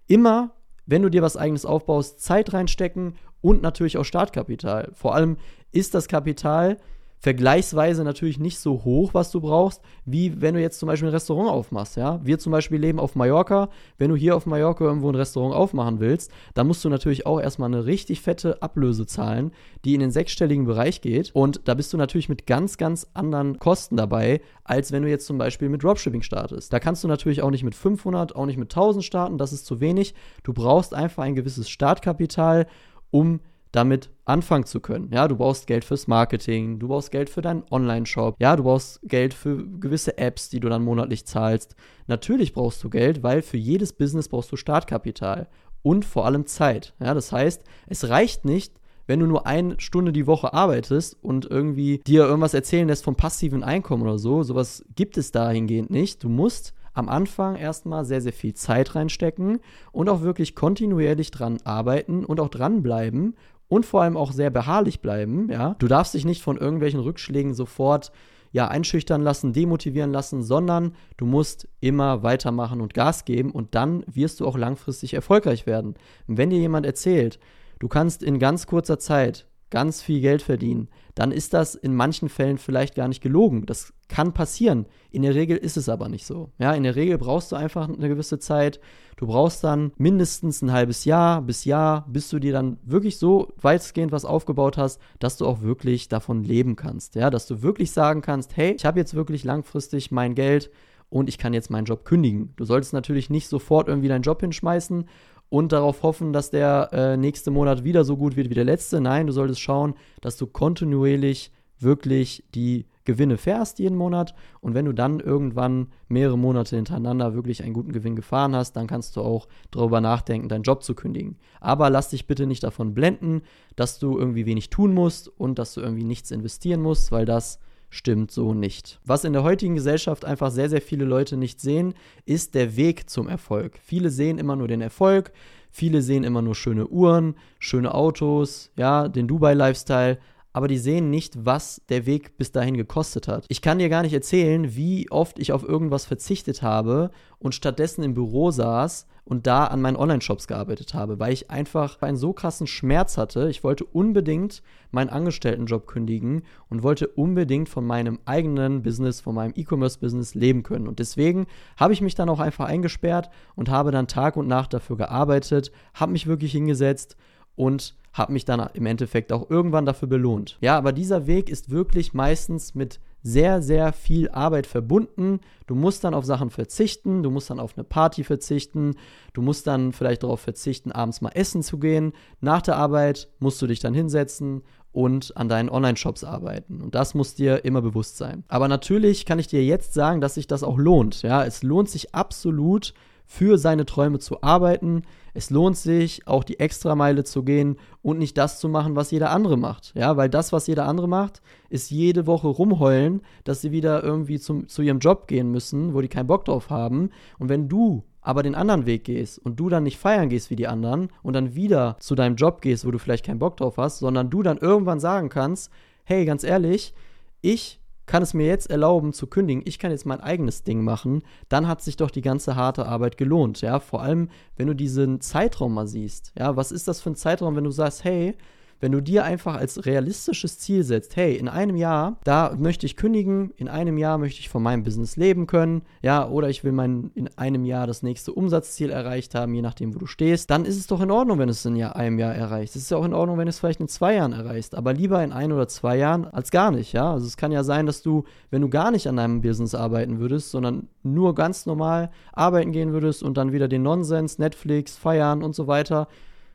immer 0.07 0.51
wenn 0.89 1.03
du 1.03 1.09
dir 1.09 1.21
was 1.21 1.37
eigenes 1.37 1.65
aufbaust, 1.65 2.19
Zeit 2.19 2.51
reinstecken 2.51 3.13
und 3.41 3.61
natürlich 3.61 3.97
auch 3.97 4.03
Startkapital. 4.03 4.89
Vor 4.93 5.13
allem 5.13 5.37
ist 5.71 5.93
das 5.93 6.07
Kapital 6.07 6.77
vergleichsweise 7.19 8.03
natürlich 8.03 8.39
nicht 8.39 8.59
so 8.59 8.83
hoch, 8.85 9.13
was 9.13 9.29
du 9.29 9.41
brauchst, 9.41 9.81
wie 10.05 10.41
wenn 10.41 10.55
du 10.55 10.61
jetzt 10.61 10.79
zum 10.79 10.87
Beispiel 10.87 11.09
ein 11.09 11.13
Restaurant 11.13 11.49
aufmachst, 11.49 11.97
ja. 11.97 12.19
Wir 12.23 12.39
zum 12.39 12.51
Beispiel 12.51 12.79
leben 12.79 12.99
auf 12.99 13.15
Mallorca. 13.15 13.69
Wenn 13.97 14.09
du 14.09 14.15
hier 14.15 14.35
auf 14.35 14.45
Mallorca 14.45 14.85
irgendwo 14.85 15.09
ein 15.09 15.15
Restaurant 15.15 15.53
aufmachen 15.53 15.99
willst, 15.99 16.31
dann 16.53 16.67
musst 16.67 16.83
du 16.83 16.89
natürlich 16.89 17.25
auch 17.25 17.41
erstmal 17.41 17.67
eine 17.67 17.85
richtig 17.85 18.21
fette 18.21 18.61
Ablöse 18.61 19.05
zahlen, 19.05 19.51
die 19.83 19.93
in 19.93 19.99
den 19.99 20.11
sechsstelligen 20.11 20.65
Bereich 20.65 21.01
geht. 21.01 21.31
Und 21.33 21.61
da 21.65 21.73
bist 21.73 21.91
du 21.91 21.97
natürlich 21.97 22.29
mit 22.29 22.47
ganz, 22.47 22.77
ganz 22.77 23.07
anderen 23.13 23.59
Kosten 23.59 23.97
dabei, 23.97 24.41
als 24.63 24.91
wenn 24.93 25.03
du 25.03 25.09
jetzt 25.09 25.27
zum 25.27 25.37
Beispiel 25.37 25.67
mit 25.67 25.83
Dropshipping 25.83 26.21
startest. 26.21 26.71
Da 26.71 26.79
kannst 26.79 27.03
du 27.03 27.09
natürlich 27.09 27.41
auch 27.41 27.51
nicht 27.51 27.63
mit 27.63 27.75
500, 27.75 28.35
auch 28.35 28.45
nicht 28.45 28.57
mit 28.57 28.71
1000 28.71 29.03
starten, 29.03 29.37
das 29.37 29.51
ist 29.51 29.65
zu 29.65 29.81
wenig. 29.81 30.13
Du 30.43 30.53
brauchst 30.53 30.93
einfach 30.93 31.23
ein 31.23 31.35
gewisses 31.35 31.69
Startkapital, 31.69 32.65
um 33.11 33.41
damit 33.71 34.09
anfangen 34.25 34.65
zu 34.65 34.79
können. 34.79 35.09
Ja, 35.11 35.27
du 35.27 35.35
brauchst 35.37 35.67
Geld 35.67 35.85
fürs 35.85 36.07
Marketing, 36.07 36.79
du 36.79 36.87
brauchst 36.87 37.11
Geld 37.11 37.29
für 37.29 37.41
deinen 37.41 37.63
Online-Shop, 37.69 38.35
ja, 38.39 38.55
du 38.55 38.63
brauchst 38.63 38.99
Geld 39.03 39.33
für 39.33 39.65
gewisse 39.79 40.17
Apps, 40.17 40.49
die 40.49 40.59
du 40.59 40.69
dann 40.69 40.83
monatlich 40.83 41.25
zahlst. 41.25 41.75
Natürlich 42.07 42.53
brauchst 42.53 42.83
du 42.83 42.89
Geld, 42.89 43.23
weil 43.23 43.41
für 43.41 43.57
jedes 43.57 43.93
Business 43.93 44.27
brauchst 44.27 44.51
du 44.51 44.55
Startkapital 44.55 45.47
und 45.81 46.05
vor 46.05 46.25
allem 46.25 46.45
Zeit. 46.45 46.93
Ja, 46.99 47.13
das 47.13 47.31
heißt, 47.31 47.63
es 47.87 48.09
reicht 48.09 48.45
nicht, 48.45 48.79
wenn 49.07 49.19
du 49.19 49.25
nur 49.25 49.47
eine 49.47 49.79
Stunde 49.79 50.11
die 50.11 50.27
Woche 50.27 50.53
arbeitest 50.53 51.17
und 51.23 51.49
irgendwie 51.49 51.99
dir 52.05 52.25
irgendwas 52.25 52.53
erzählen 52.53 52.87
lässt 52.87 53.03
vom 53.03 53.15
passiven 53.15 53.63
Einkommen 53.63 54.03
oder 54.03 54.19
so. 54.19 54.43
Sowas 54.43 54.85
gibt 54.95 55.17
es 55.17 55.31
dahingehend 55.31 55.89
nicht. 55.89 56.23
Du 56.23 56.29
musst 56.29 56.75
am 56.93 57.09
Anfang 57.09 57.55
erstmal 57.55 58.05
sehr, 58.05 58.21
sehr 58.21 58.33
viel 58.33 58.53
Zeit 58.53 58.93
reinstecken 58.93 59.59
und 59.91 60.09
auch 60.09 60.21
wirklich 60.21 60.53
kontinuierlich 60.53 61.31
dran 61.31 61.57
arbeiten 61.63 62.23
und 62.23 62.39
auch 62.39 62.49
dranbleiben 62.49 63.35
und 63.69 63.85
vor 63.85 64.01
allem 64.01 64.17
auch 64.17 64.33
sehr 64.33 64.49
beharrlich 64.49 64.99
bleiben, 64.99 65.49
ja. 65.49 65.75
Du 65.79 65.87
darfst 65.87 66.13
dich 66.13 66.25
nicht 66.25 66.41
von 66.41 66.57
irgendwelchen 66.57 66.99
Rückschlägen 66.99 67.53
sofort 67.53 68.11
ja, 68.51 68.67
einschüchtern 68.67 69.21
lassen, 69.21 69.53
demotivieren 69.53 70.11
lassen, 70.11 70.41
sondern 70.41 70.95
du 71.17 71.25
musst 71.25 71.67
immer 71.79 72.23
weitermachen 72.23 72.81
und 72.81 72.95
Gas 72.95 73.25
geben 73.25 73.51
und 73.51 73.75
dann 73.75 74.03
wirst 74.07 74.39
du 74.39 74.47
auch 74.47 74.57
langfristig 74.57 75.13
erfolgreich 75.13 75.67
werden. 75.67 75.95
wenn 76.27 76.49
dir 76.49 76.59
jemand 76.59 76.85
erzählt, 76.85 77.39
du 77.77 77.87
kannst 77.87 78.23
in 78.23 78.39
ganz 78.39 78.65
kurzer 78.65 78.97
Zeit 78.97 79.45
ganz 79.69 80.01
viel 80.01 80.21
Geld 80.21 80.41
verdienen, 80.41 80.89
dann 81.15 81.31
ist 81.31 81.53
das 81.53 81.75
in 81.75 81.95
manchen 81.95 82.29
Fällen 82.29 82.57
vielleicht 82.57 82.95
gar 82.95 83.07
nicht 83.07 83.21
gelogen. 83.21 83.65
Das 83.65 83.93
kann 84.07 84.33
passieren. 84.33 84.85
In 85.11 85.21
der 85.21 85.35
Regel 85.35 85.57
ist 85.57 85.77
es 85.77 85.89
aber 85.89 86.09
nicht 86.09 86.25
so. 86.25 86.51
Ja, 86.57 86.73
in 86.73 86.83
der 86.83 86.95
Regel 86.95 87.17
brauchst 87.17 87.51
du 87.51 87.55
einfach 87.55 87.87
eine 87.87 88.07
gewisse 88.07 88.39
Zeit. 88.39 88.79
Du 89.17 89.27
brauchst 89.27 89.63
dann 89.63 89.91
mindestens 89.97 90.61
ein 90.61 90.71
halbes 90.71 91.05
Jahr 91.05 91.41
bis 91.41 91.65
Jahr, 91.65 92.07
bis 92.07 92.29
du 92.29 92.39
dir 92.39 92.53
dann 92.53 92.77
wirklich 92.83 93.17
so 93.17 93.51
weitgehend 93.61 94.11
was 94.11 94.25
aufgebaut 94.25 94.77
hast, 94.77 95.01
dass 95.19 95.37
du 95.37 95.45
auch 95.45 95.61
wirklich 95.61 96.07
davon 96.07 96.43
leben 96.43 96.75
kannst. 96.75 97.15
Ja, 97.15 97.29
dass 97.29 97.45
du 97.45 97.61
wirklich 97.61 97.91
sagen 97.91 98.21
kannst, 98.21 98.55
hey, 98.55 98.73
ich 98.73 98.85
habe 98.85 98.99
jetzt 98.99 99.13
wirklich 99.13 99.43
langfristig 99.43 100.11
mein 100.11 100.35
Geld 100.35 100.71
und 101.09 101.27
ich 101.27 101.37
kann 101.37 101.53
jetzt 101.53 101.69
meinen 101.69 101.85
Job 101.85 102.05
kündigen. 102.05 102.53
Du 102.55 102.65
solltest 102.65 102.93
natürlich 102.93 103.29
nicht 103.29 103.47
sofort 103.47 103.87
irgendwie 103.87 104.07
deinen 104.07 104.21
Job 104.21 104.41
hinschmeißen 104.41 105.05
und 105.49 105.71
darauf 105.71 106.03
hoffen, 106.03 106.31
dass 106.33 106.51
der 106.51 106.89
äh, 106.91 107.17
nächste 107.17 107.51
Monat 107.51 107.83
wieder 107.83 108.03
so 108.03 108.17
gut 108.17 108.35
wird 108.35 108.49
wie 108.49 108.55
der 108.55 108.65
letzte. 108.65 109.01
Nein, 109.01 109.27
du 109.27 109.33
solltest 109.33 109.61
schauen, 109.61 109.95
dass 110.21 110.37
du 110.37 110.47
kontinuierlich 110.47 111.51
wirklich 111.79 112.43
die 112.53 112.85
Gewinne 113.05 113.37
fährst 113.37 113.79
jeden 113.79 113.97
Monat 113.97 114.35
und 114.61 114.75
wenn 114.75 114.85
du 114.85 114.93
dann 114.93 115.19
irgendwann 115.19 115.87
mehrere 116.09 116.37
Monate 116.37 116.75
hintereinander 116.75 117.33
wirklich 117.33 117.63
einen 117.63 117.73
guten 117.73 117.91
Gewinn 117.91 118.15
gefahren 118.15 118.55
hast, 118.55 118.73
dann 118.73 118.85
kannst 118.85 119.15
du 119.15 119.21
auch 119.21 119.47
darüber 119.71 119.99
nachdenken, 119.99 120.49
deinen 120.49 120.61
Job 120.61 120.83
zu 120.83 120.93
kündigen. 120.93 121.37
Aber 121.59 121.89
lass 121.89 122.09
dich 122.09 122.27
bitte 122.27 122.45
nicht 122.45 122.63
davon 122.63 122.93
blenden, 122.93 123.41
dass 123.75 123.97
du 123.97 124.19
irgendwie 124.19 124.45
wenig 124.45 124.69
tun 124.69 124.93
musst 124.93 125.27
und 125.27 125.57
dass 125.57 125.73
du 125.73 125.81
irgendwie 125.81 126.03
nichts 126.03 126.29
investieren 126.29 126.83
musst, 126.83 127.11
weil 127.11 127.25
das 127.25 127.59
stimmt 127.89 128.31
so 128.31 128.53
nicht. 128.53 128.99
Was 129.05 129.23
in 129.23 129.33
der 129.33 129.43
heutigen 129.43 129.75
Gesellschaft 129.75 130.25
einfach 130.25 130.51
sehr, 130.51 130.69
sehr 130.69 130.81
viele 130.81 131.05
Leute 131.05 131.37
nicht 131.37 131.59
sehen, 131.59 131.93
ist 132.25 132.55
der 132.55 132.75
Weg 132.75 133.09
zum 133.09 133.27
Erfolg. 133.27 133.79
Viele 133.83 134.09
sehen 134.09 134.37
immer 134.37 134.55
nur 134.55 134.67
den 134.67 134.81
Erfolg, 134.81 135.31
viele 135.71 136.01
sehen 136.01 136.23
immer 136.23 136.41
nur 136.41 136.55
schöne 136.55 136.87
Uhren, 136.87 137.35
schöne 137.59 137.93
Autos, 137.93 138.71
ja, 138.75 139.07
den 139.07 139.27
Dubai-Lifestyle, 139.27 140.17
aber 140.53 140.67
die 140.67 140.77
sehen 140.77 141.09
nicht, 141.09 141.45
was 141.45 141.81
der 141.89 142.05
Weg 142.05 142.37
bis 142.37 142.51
dahin 142.51 142.75
gekostet 142.75 143.27
hat. 143.27 143.45
Ich 143.49 143.61
kann 143.61 143.79
dir 143.79 143.89
gar 143.89 144.01
nicht 144.01 144.13
erzählen, 144.13 144.75
wie 144.75 145.09
oft 145.11 145.39
ich 145.39 145.51
auf 145.51 145.63
irgendwas 145.63 146.05
verzichtet 146.05 146.61
habe 146.61 147.11
und 147.37 147.55
stattdessen 147.55 148.03
im 148.03 148.13
Büro 148.13 148.51
saß 148.51 149.05
und 149.29 149.45
da 149.45 149.65
an 149.65 149.81
meinen 149.81 149.95
Online-Shops 149.95 150.47
gearbeitet 150.47 150.95
habe, 150.95 151.19
weil 151.19 151.31
ich 151.31 151.51
einfach 151.51 152.01
einen 152.01 152.17
so 152.17 152.33
krassen 152.33 152.65
Schmerz 152.65 153.15
hatte. 153.15 153.47
Ich 153.51 153.63
wollte 153.63 153.85
unbedingt 153.85 154.63
meinen 154.89 155.09
Angestelltenjob 155.09 155.85
kündigen 155.85 156.41
und 156.67 156.81
wollte 156.81 157.07
unbedingt 157.07 157.69
von 157.69 157.85
meinem 157.85 158.17
eigenen 158.25 158.81
Business, 158.81 159.21
von 159.21 159.35
meinem 159.35 159.53
E-Commerce-Business 159.55 160.33
leben 160.33 160.63
können. 160.63 160.87
Und 160.87 160.97
deswegen 160.97 161.45
habe 161.77 161.93
ich 161.93 162.01
mich 162.01 162.15
dann 162.15 162.27
auch 162.27 162.39
einfach 162.39 162.65
eingesperrt 162.65 163.29
und 163.55 163.69
habe 163.69 163.91
dann 163.91 164.07
Tag 164.07 164.35
und 164.35 164.47
Nacht 164.47 164.73
dafür 164.73 164.97
gearbeitet, 164.97 165.71
habe 165.93 166.11
mich 166.11 166.25
wirklich 166.25 166.51
hingesetzt 166.51 167.15
und 167.59 167.93
habe 168.13 168.31
mich 168.31 168.45
dann 168.45 168.69
im 168.73 168.85
Endeffekt 168.85 169.33
auch 169.33 169.49
irgendwann 169.49 169.85
dafür 169.85 170.07
belohnt. 170.07 170.57
Ja, 170.61 170.77
aber 170.77 170.93
dieser 170.93 171.27
Weg 171.27 171.49
ist 171.49 171.69
wirklich 171.69 172.13
meistens 172.13 172.73
mit 172.73 173.01
sehr, 173.21 173.61
sehr 173.61 173.91
viel 173.91 174.29
Arbeit 174.29 174.65
verbunden. 174.65 175.41
Du 175.67 175.75
musst 175.75 176.05
dann 176.05 176.13
auf 176.13 176.23
Sachen 176.23 176.51
verzichten, 176.51 177.21
du 177.21 177.29
musst 177.29 177.49
dann 177.49 177.59
auf 177.59 177.77
eine 177.77 177.83
Party 177.83 178.23
verzichten, 178.23 178.95
du 179.33 179.41
musst 179.41 179.67
dann 179.67 179.91
vielleicht 179.91 180.23
darauf 180.23 180.39
verzichten, 180.39 180.93
abends 180.93 181.19
mal 181.19 181.31
essen 181.33 181.61
zu 181.61 181.79
gehen. 181.79 182.13
Nach 182.39 182.61
der 182.61 182.77
Arbeit 182.77 183.27
musst 183.39 183.61
du 183.61 183.67
dich 183.67 183.81
dann 183.81 183.93
hinsetzen 183.93 184.61
und 184.93 185.35
an 185.35 185.49
deinen 185.49 185.69
Online-Shops 185.69 186.23
arbeiten. 186.23 186.81
Und 186.81 186.95
das 186.95 187.13
muss 187.13 187.35
dir 187.35 187.65
immer 187.65 187.81
bewusst 187.81 188.15
sein. 188.15 188.45
Aber 188.47 188.69
natürlich 188.69 189.25
kann 189.25 189.37
ich 189.37 189.47
dir 189.47 189.65
jetzt 189.65 189.93
sagen, 189.93 190.21
dass 190.21 190.35
sich 190.35 190.47
das 190.47 190.63
auch 190.63 190.77
lohnt. 190.77 191.23
Ja, 191.23 191.43
es 191.43 191.61
lohnt 191.61 191.89
sich 191.89 192.15
absolut, 192.15 192.93
für 193.29 193.59
seine 193.59 193.85
Träume 193.85 194.17
zu 194.17 194.41
arbeiten. 194.41 195.03
Es 195.39 195.49
lohnt 195.49 195.77
sich, 195.77 196.27
auch 196.27 196.43
die 196.43 196.59
Extrameile 196.59 197.23
zu 197.23 197.43
gehen 197.43 197.77
und 198.01 198.19
nicht 198.19 198.37
das 198.37 198.59
zu 198.59 198.67
machen, 198.67 198.97
was 198.97 199.09
jeder 199.09 199.29
andere 199.29 199.55
macht. 199.55 199.93
Ja, 199.95 200.17
weil 200.17 200.27
das, 200.27 200.51
was 200.51 200.67
jeder 200.67 200.85
andere 200.85 201.07
macht, 201.07 201.41
ist 201.69 201.91
jede 201.91 202.27
Woche 202.27 202.49
rumheulen, 202.49 203.21
dass 203.45 203.61
sie 203.61 203.71
wieder 203.71 204.03
irgendwie 204.03 204.37
zum, 204.37 204.67
zu 204.67 204.81
ihrem 204.81 204.99
Job 204.99 205.29
gehen 205.29 205.49
müssen, 205.49 205.93
wo 205.93 206.01
die 206.01 206.09
keinen 206.09 206.27
Bock 206.27 206.43
drauf 206.43 206.69
haben. 206.69 207.11
Und 207.37 207.47
wenn 207.47 207.69
du 207.69 208.03
aber 208.19 208.43
den 208.43 208.53
anderen 208.53 208.85
Weg 208.85 209.05
gehst 209.05 209.39
und 209.39 209.57
du 209.57 209.69
dann 209.69 209.83
nicht 209.83 209.97
feiern 209.97 210.27
gehst 210.27 210.49
wie 210.49 210.57
die 210.57 210.67
anderen 210.67 211.07
und 211.23 211.31
dann 211.31 211.55
wieder 211.55 211.95
zu 212.01 212.15
deinem 212.15 212.35
Job 212.35 212.59
gehst, 212.59 212.85
wo 212.85 212.91
du 212.91 212.99
vielleicht 212.99 213.25
keinen 213.25 213.39
Bock 213.39 213.55
drauf 213.55 213.77
hast, 213.77 213.99
sondern 213.99 214.29
du 214.29 214.43
dann 214.43 214.57
irgendwann 214.57 214.99
sagen 214.99 215.29
kannst, 215.29 215.71
hey, 216.03 216.25
ganz 216.25 216.43
ehrlich, 216.43 216.93
ich 217.39 217.78
kann 218.09 218.23
es 218.23 218.33
mir 218.33 218.47
jetzt 218.47 218.71
erlauben 218.71 219.13
zu 219.13 219.27
kündigen, 219.27 219.61
ich 219.65 219.77
kann 219.77 219.91
jetzt 219.91 220.07
mein 220.07 220.19
eigenes 220.19 220.63
Ding 220.63 220.83
machen, 220.83 221.21
dann 221.47 221.67
hat 221.67 221.83
sich 221.83 221.95
doch 221.95 222.09
die 222.09 222.23
ganze 222.23 222.55
harte 222.55 222.87
Arbeit 222.87 223.17
gelohnt, 223.17 223.61
ja, 223.61 223.79
vor 223.79 224.01
allem, 224.01 224.29
wenn 224.57 224.65
du 224.65 224.73
diesen 224.73 225.21
Zeitraum 225.21 225.75
mal 225.75 225.87
siehst, 225.87 226.33
ja, 226.35 226.55
was 226.55 226.71
ist 226.71 226.87
das 226.87 227.01
für 227.01 227.11
ein 227.11 227.15
Zeitraum, 227.15 227.55
wenn 227.55 227.65
du 227.65 227.71
sagst, 227.71 228.03
hey, 228.03 228.35
wenn 228.79 228.91
du 228.91 229.01
dir 229.01 229.23
einfach 229.23 229.55
als 229.55 229.85
realistisches 229.85 230.59
Ziel 230.59 230.83
setzt, 230.83 231.15
hey, 231.15 231.35
in 231.35 231.47
einem 231.47 231.75
Jahr, 231.75 232.17
da 232.23 232.55
möchte 232.57 232.85
ich 232.85 232.95
kündigen, 232.95 233.51
in 233.57 233.67
einem 233.67 233.97
Jahr 233.97 234.17
möchte 234.17 234.39
ich 234.39 234.49
von 234.49 234.63
meinem 234.63 234.83
Business 234.83 235.17
leben 235.17 235.47
können, 235.47 235.81
ja, 236.01 236.27
oder 236.27 236.49
ich 236.49 236.63
will 236.63 236.71
mein, 236.71 237.11
in 237.15 237.29
einem 237.37 237.65
Jahr 237.65 237.87
das 237.87 238.03
nächste 238.03 238.33
Umsatzziel 238.33 238.89
erreicht 238.89 239.35
haben, 239.35 239.53
je 239.53 239.61
nachdem, 239.61 239.93
wo 239.93 239.99
du 239.99 240.05
stehst, 240.05 240.49
dann 240.49 240.65
ist 240.65 240.77
es 240.77 240.87
doch 240.87 241.01
in 241.01 241.11
Ordnung, 241.11 241.39
wenn 241.39 241.49
es 241.49 241.65
in 241.65 241.81
einem 241.81 242.19
Jahr 242.19 242.33
erreicht. 242.33 242.75
Es 242.75 242.83
ist 242.83 242.91
ja 242.91 242.97
auch 242.97 243.05
in 243.05 243.13
Ordnung, 243.13 243.37
wenn 243.37 243.47
es 243.47 243.59
vielleicht 243.59 243.81
in 243.81 243.87
zwei 243.87 244.15
Jahren 244.15 244.33
erreichst, 244.33 244.75
aber 244.75 244.93
lieber 244.93 245.23
in 245.23 245.31
ein 245.31 245.51
oder 245.51 245.67
zwei 245.67 245.97
Jahren 245.97 246.25
als 246.25 246.51
gar 246.51 246.71
nicht, 246.71 246.93
ja. 246.93 247.11
Also 247.11 247.25
es 247.25 247.37
kann 247.37 247.51
ja 247.51 247.63
sein, 247.63 247.85
dass 247.85 248.01
du, 248.01 248.23
wenn 248.49 248.61
du 248.61 248.69
gar 248.69 248.91
nicht 248.91 249.07
an 249.07 249.17
deinem 249.17 249.41
Business 249.41 249.75
arbeiten 249.75 250.19
würdest, 250.19 250.51
sondern 250.51 250.87
nur 251.03 251.35
ganz 251.35 251.65
normal 251.65 252.11
arbeiten 252.33 252.71
gehen 252.71 252.93
würdest 252.93 253.23
und 253.23 253.37
dann 253.37 253.51
wieder 253.51 253.67
den 253.67 253.83
Nonsens, 253.83 254.39
Netflix, 254.39 254.97
feiern 254.97 255.43
und 255.43 255.53
so 255.55 255.67
weiter, 255.67 256.07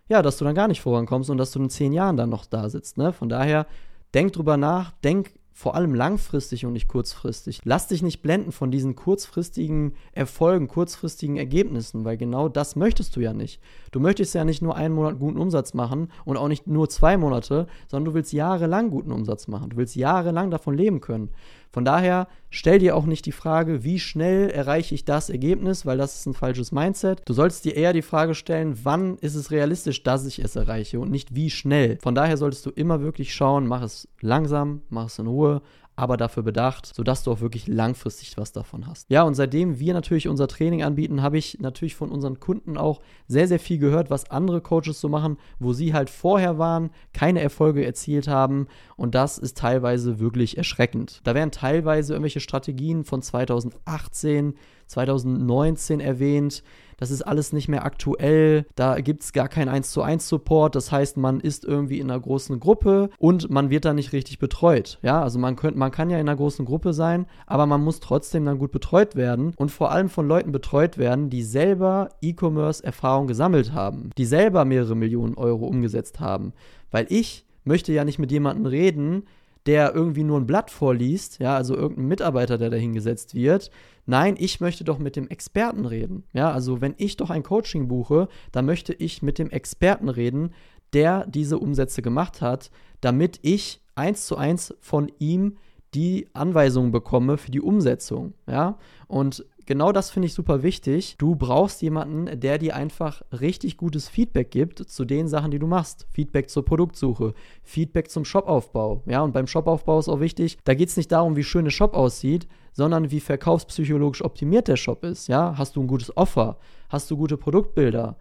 ja, 0.08 0.22
dass 0.22 0.36
du 0.38 0.44
dann 0.44 0.54
gar 0.54 0.68
nicht 0.68 0.80
vorankommst 0.80 1.30
und 1.30 1.38
dass 1.38 1.50
du 1.52 1.60
in 1.60 1.70
zehn 1.70 1.92
Jahren 1.92 2.16
dann 2.16 2.30
noch 2.30 2.46
da 2.46 2.68
sitzt. 2.68 2.98
Ne? 2.98 3.12
Von 3.12 3.28
daher, 3.28 3.66
denk 4.12 4.32
drüber 4.32 4.56
nach, 4.56 4.92
denk 5.02 5.32
vor 5.56 5.76
allem 5.76 5.94
langfristig 5.94 6.66
und 6.66 6.72
nicht 6.72 6.88
kurzfristig. 6.88 7.60
Lass 7.64 7.86
dich 7.86 8.02
nicht 8.02 8.22
blenden 8.22 8.50
von 8.50 8.72
diesen 8.72 8.96
kurzfristigen 8.96 9.94
Erfolgen, 10.12 10.66
kurzfristigen 10.66 11.36
Ergebnissen, 11.36 12.04
weil 12.04 12.16
genau 12.16 12.48
das 12.48 12.74
möchtest 12.74 13.14
du 13.14 13.20
ja 13.20 13.32
nicht. 13.32 13.60
Du 13.92 14.00
möchtest 14.00 14.34
ja 14.34 14.44
nicht 14.44 14.62
nur 14.62 14.74
einen 14.74 14.96
Monat 14.96 15.20
guten 15.20 15.38
Umsatz 15.38 15.72
machen 15.72 16.08
und 16.24 16.38
auch 16.38 16.48
nicht 16.48 16.66
nur 16.66 16.88
zwei 16.88 17.16
Monate, 17.16 17.68
sondern 17.86 18.06
du 18.06 18.14
willst 18.14 18.32
jahrelang 18.32 18.90
guten 18.90 19.12
Umsatz 19.12 19.46
machen. 19.46 19.70
Du 19.70 19.76
willst 19.76 19.94
jahrelang 19.94 20.50
davon 20.50 20.74
leben 20.74 21.00
können. 21.00 21.30
Von 21.74 21.84
daher 21.84 22.28
stell 22.50 22.78
dir 22.78 22.94
auch 22.94 23.04
nicht 23.04 23.26
die 23.26 23.32
Frage, 23.32 23.82
wie 23.82 23.98
schnell 23.98 24.48
erreiche 24.48 24.94
ich 24.94 25.04
das 25.04 25.28
Ergebnis, 25.28 25.84
weil 25.84 25.98
das 25.98 26.14
ist 26.14 26.26
ein 26.26 26.32
falsches 26.32 26.70
Mindset. 26.70 27.22
Du 27.24 27.32
solltest 27.32 27.64
dir 27.64 27.74
eher 27.74 27.92
die 27.92 28.00
Frage 28.00 28.36
stellen, 28.36 28.78
wann 28.84 29.18
ist 29.18 29.34
es 29.34 29.50
realistisch, 29.50 30.04
dass 30.04 30.24
ich 30.24 30.38
es 30.38 30.54
erreiche 30.54 31.00
und 31.00 31.10
nicht 31.10 31.34
wie 31.34 31.50
schnell. 31.50 31.98
Von 32.00 32.14
daher 32.14 32.36
solltest 32.36 32.64
du 32.64 32.70
immer 32.70 33.00
wirklich 33.00 33.34
schauen, 33.34 33.66
mach 33.66 33.82
es 33.82 34.06
langsam, 34.20 34.82
mach 34.88 35.06
es 35.06 35.18
in 35.18 35.26
Ruhe, 35.26 35.62
aber 35.96 36.16
dafür 36.16 36.42
bedacht, 36.42 36.86
sodass 36.94 37.22
du 37.22 37.32
auch 37.32 37.40
wirklich 37.40 37.68
langfristig 37.68 38.36
was 38.36 38.52
davon 38.52 38.86
hast. 38.86 39.10
Ja, 39.10 39.22
und 39.22 39.34
seitdem 39.34 39.78
wir 39.78 39.94
natürlich 39.94 40.28
unser 40.28 40.48
Training 40.48 40.82
anbieten, 40.82 41.22
habe 41.22 41.38
ich 41.38 41.60
natürlich 41.60 41.94
von 41.94 42.10
unseren 42.10 42.40
Kunden 42.40 42.76
auch 42.76 43.00
sehr, 43.28 43.46
sehr 43.46 43.60
viel 43.60 43.78
gehört, 43.78 44.10
was 44.10 44.30
andere 44.30 44.60
Coaches 44.60 45.00
so 45.00 45.08
machen, 45.08 45.38
wo 45.58 45.72
sie 45.72 45.94
halt 45.94 46.10
vorher 46.10 46.58
waren, 46.58 46.90
keine 47.12 47.40
Erfolge 47.40 47.84
erzielt 47.84 48.28
haben 48.28 48.66
und 48.96 49.14
das 49.14 49.38
ist 49.38 49.56
teilweise 49.56 50.18
wirklich 50.18 50.58
erschreckend. 50.58 51.20
Da 51.24 51.34
werden 51.34 51.50
teilweise 51.50 52.14
irgendwelche 52.14 52.40
Strategien 52.40 53.04
von 53.04 53.22
2018, 53.22 54.54
2019 54.86 56.00
erwähnt, 56.00 56.62
das 56.96 57.10
ist 57.10 57.22
alles 57.22 57.52
nicht 57.52 57.68
mehr 57.68 57.84
aktuell, 57.84 58.66
da 58.76 59.00
gibt 59.00 59.22
es 59.22 59.32
gar 59.32 59.48
keinen 59.48 59.68
1 59.68 59.90
zu 59.90 60.02
1 60.02 60.28
Support, 60.28 60.74
das 60.74 60.92
heißt, 60.92 61.16
man 61.16 61.40
ist 61.40 61.64
irgendwie 61.64 61.98
in 61.98 62.10
einer 62.10 62.20
großen 62.20 62.60
Gruppe 62.60 63.10
und 63.18 63.50
man 63.50 63.70
wird 63.70 63.84
da 63.84 63.94
nicht 63.94 64.12
richtig 64.12 64.38
betreut. 64.38 64.98
Ja, 65.02 65.22
also 65.22 65.38
man, 65.38 65.56
könnt, 65.56 65.76
man 65.76 65.90
kann 65.90 66.10
ja 66.10 66.18
in 66.18 66.28
einer 66.28 66.36
großen 66.36 66.64
Gruppe 66.64 66.92
sein, 66.92 67.26
aber 67.46 67.66
man 67.66 67.82
muss 67.82 68.00
trotzdem 68.00 68.44
dann 68.44 68.58
gut 68.58 68.72
betreut 68.72 69.16
werden 69.16 69.54
und 69.56 69.70
vor 69.70 69.90
allem 69.90 70.08
von 70.08 70.28
Leuten 70.28 70.52
betreut 70.52 70.98
werden, 70.98 71.30
die 71.30 71.42
selber 71.42 72.10
E-Commerce-Erfahrung 72.22 73.26
gesammelt 73.26 73.72
haben, 73.72 74.10
die 74.16 74.24
selber 74.24 74.64
mehrere 74.64 74.94
Millionen 74.94 75.34
Euro 75.34 75.66
umgesetzt 75.66 76.20
haben. 76.20 76.52
Weil 76.90 77.06
ich 77.08 77.44
möchte 77.64 77.92
ja 77.92 78.04
nicht 78.04 78.18
mit 78.18 78.30
jemandem 78.30 78.66
reden, 78.66 79.24
der 79.66 79.94
irgendwie 79.94 80.24
nur 80.24 80.38
ein 80.38 80.46
Blatt 80.46 80.70
vorliest, 80.70 81.38
ja, 81.38 81.56
also 81.56 81.74
irgendein 81.74 82.08
Mitarbeiter, 82.08 82.58
der 82.58 82.70
dahingesetzt 82.70 83.34
wird. 83.34 83.70
Nein, 84.06 84.36
ich 84.38 84.60
möchte 84.60 84.84
doch 84.84 84.98
mit 84.98 85.16
dem 85.16 85.28
Experten 85.28 85.86
reden. 85.86 86.24
Ja, 86.32 86.50
also 86.50 86.80
wenn 86.80 86.94
ich 86.98 87.16
doch 87.16 87.30
ein 87.30 87.42
Coaching 87.42 87.88
buche, 87.88 88.28
dann 88.52 88.66
möchte 88.66 88.92
ich 88.92 89.22
mit 89.22 89.38
dem 89.38 89.50
Experten 89.50 90.08
reden, 90.08 90.52
der 90.92 91.26
diese 91.26 91.58
Umsätze 91.58 92.02
gemacht 92.02 92.42
hat, 92.42 92.70
damit 93.00 93.38
ich 93.42 93.80
eins 93.94 94.26
zu 94.26 94.36
eins 94.36 94.74
von 94.80 95.10
ihm 95.18 95.56
die 95.94 96.28
Anweisungen 96.32 96.90
bekomme 96.90 97.38
für 97.38 97.50
die 97.50 97.60
Umsetzung. 97.60 98.34
Ja, 98.46 98.78
und 99.06 99.46
genau 99.66 99.92
das 99.92 100.10
finde 100.10 100.26
ich 100.26 100.34
super 100.34 100.62
wichtig. 100.62 101.16
Du 101.18 101.36
brauchst 101.36 101.82
jemanden, 101.82 102.40
der 102.40 102.58
dir 102.58 102.76
einfach 102.76 103.22
richtig 103.32 103.76
gutes 103.76 104.08
Feedback 104.08 104.50
gibt 104.50 104.78
zu 104.78 105.04
den 105.04 105.28
Sachen, 105.28 105.50
die 105.50 105.58
du 105.58 105.66
machst. 105.66 106.06
Feedback 106.10 106.50
zur 106.50 106.64
Produktsuche, 106.64 107.34
Feedback 107.62 108.10
zum 108.10 108.24
Shopaufbau. 108.24 109.02
Ja, 109.06 109.22
und 109.22 109.32
beim 109.32 109.46
Shopaufbau 109.46 109.98
ist 109.98 110.08
auch 110.08 110.20
wichtig, 110.20 110.58
da 110.64 110.74
geht 110.74 110.88
es 110.88 110.96
nicht 110.96 111.12
darum, 111.12 111.36
wie 111.36 111.44
schön 111.44 111.64
der 111.64 111.70
Shop 111.70 111.94
aussieht, 111.94 112.46
sondern 112.72 113.10
wie 113.10 113.20
verkaufspsychologisch 113.20 114.24
optimiert 114.24 114.68
der 114.68 114.76
Shop 114.76 115.04
ist. 115.04 115.28
Ja, 115.28 115.54
hast 115.56 115.76
du 115.76 115.82
ein 115.82 115.86
gutes 115.86 116.16
Offer? 116.16 116.58
Hast 116.88 117.10
du 117.10 117.16
gute 117.16 117.36
Produktbilder? 117.36 118.16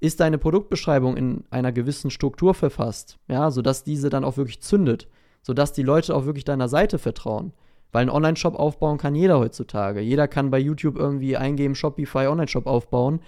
Ist 0.00 0.20
deine 0.20 0.38
Produktbeschreibung 0.38 1.16
in 1.16 1.44
einer 1.50 1.72
gewissen 1.72 2.10
Struktur 2.10 2.54
verfasst? 2.54 3.18
Ja, 3.28 3.50
sodass 3.50 3.84
diese 3.84 4.10
dann 4.10 4.24
auch 4.24 4.36
wirklich 4.36 4.60
zündet, 4.62 5.08
sodass 5.42 5.72
die 5.72 5.82
Leute 5.82 6.14
auch 6.14 6.24
wirklich 6.24 6.44
deiner 6.44 6.68
Seite 6.68 6.98
vertrauen. 6.98 7.52
Weil 7.92 8.02
ein 8.02 8.10
Online-Shop 8.10 8.54
aufbauen 8.54 8.98
kann 8.98 9.14
jeder 9.14 9.38
heutzutage. 9.38 10.00
Jeder 10.00 10.28
kann 10.28 10.50
bei 10.50 10.58
YouTube 10.58 10.96
irgendwie 10.96 11.36
eingeben, 11.36 11.74
Shopify 11.74 12.26
Online-Shop 12.26 12.66
aufbauen. 12.66 13.20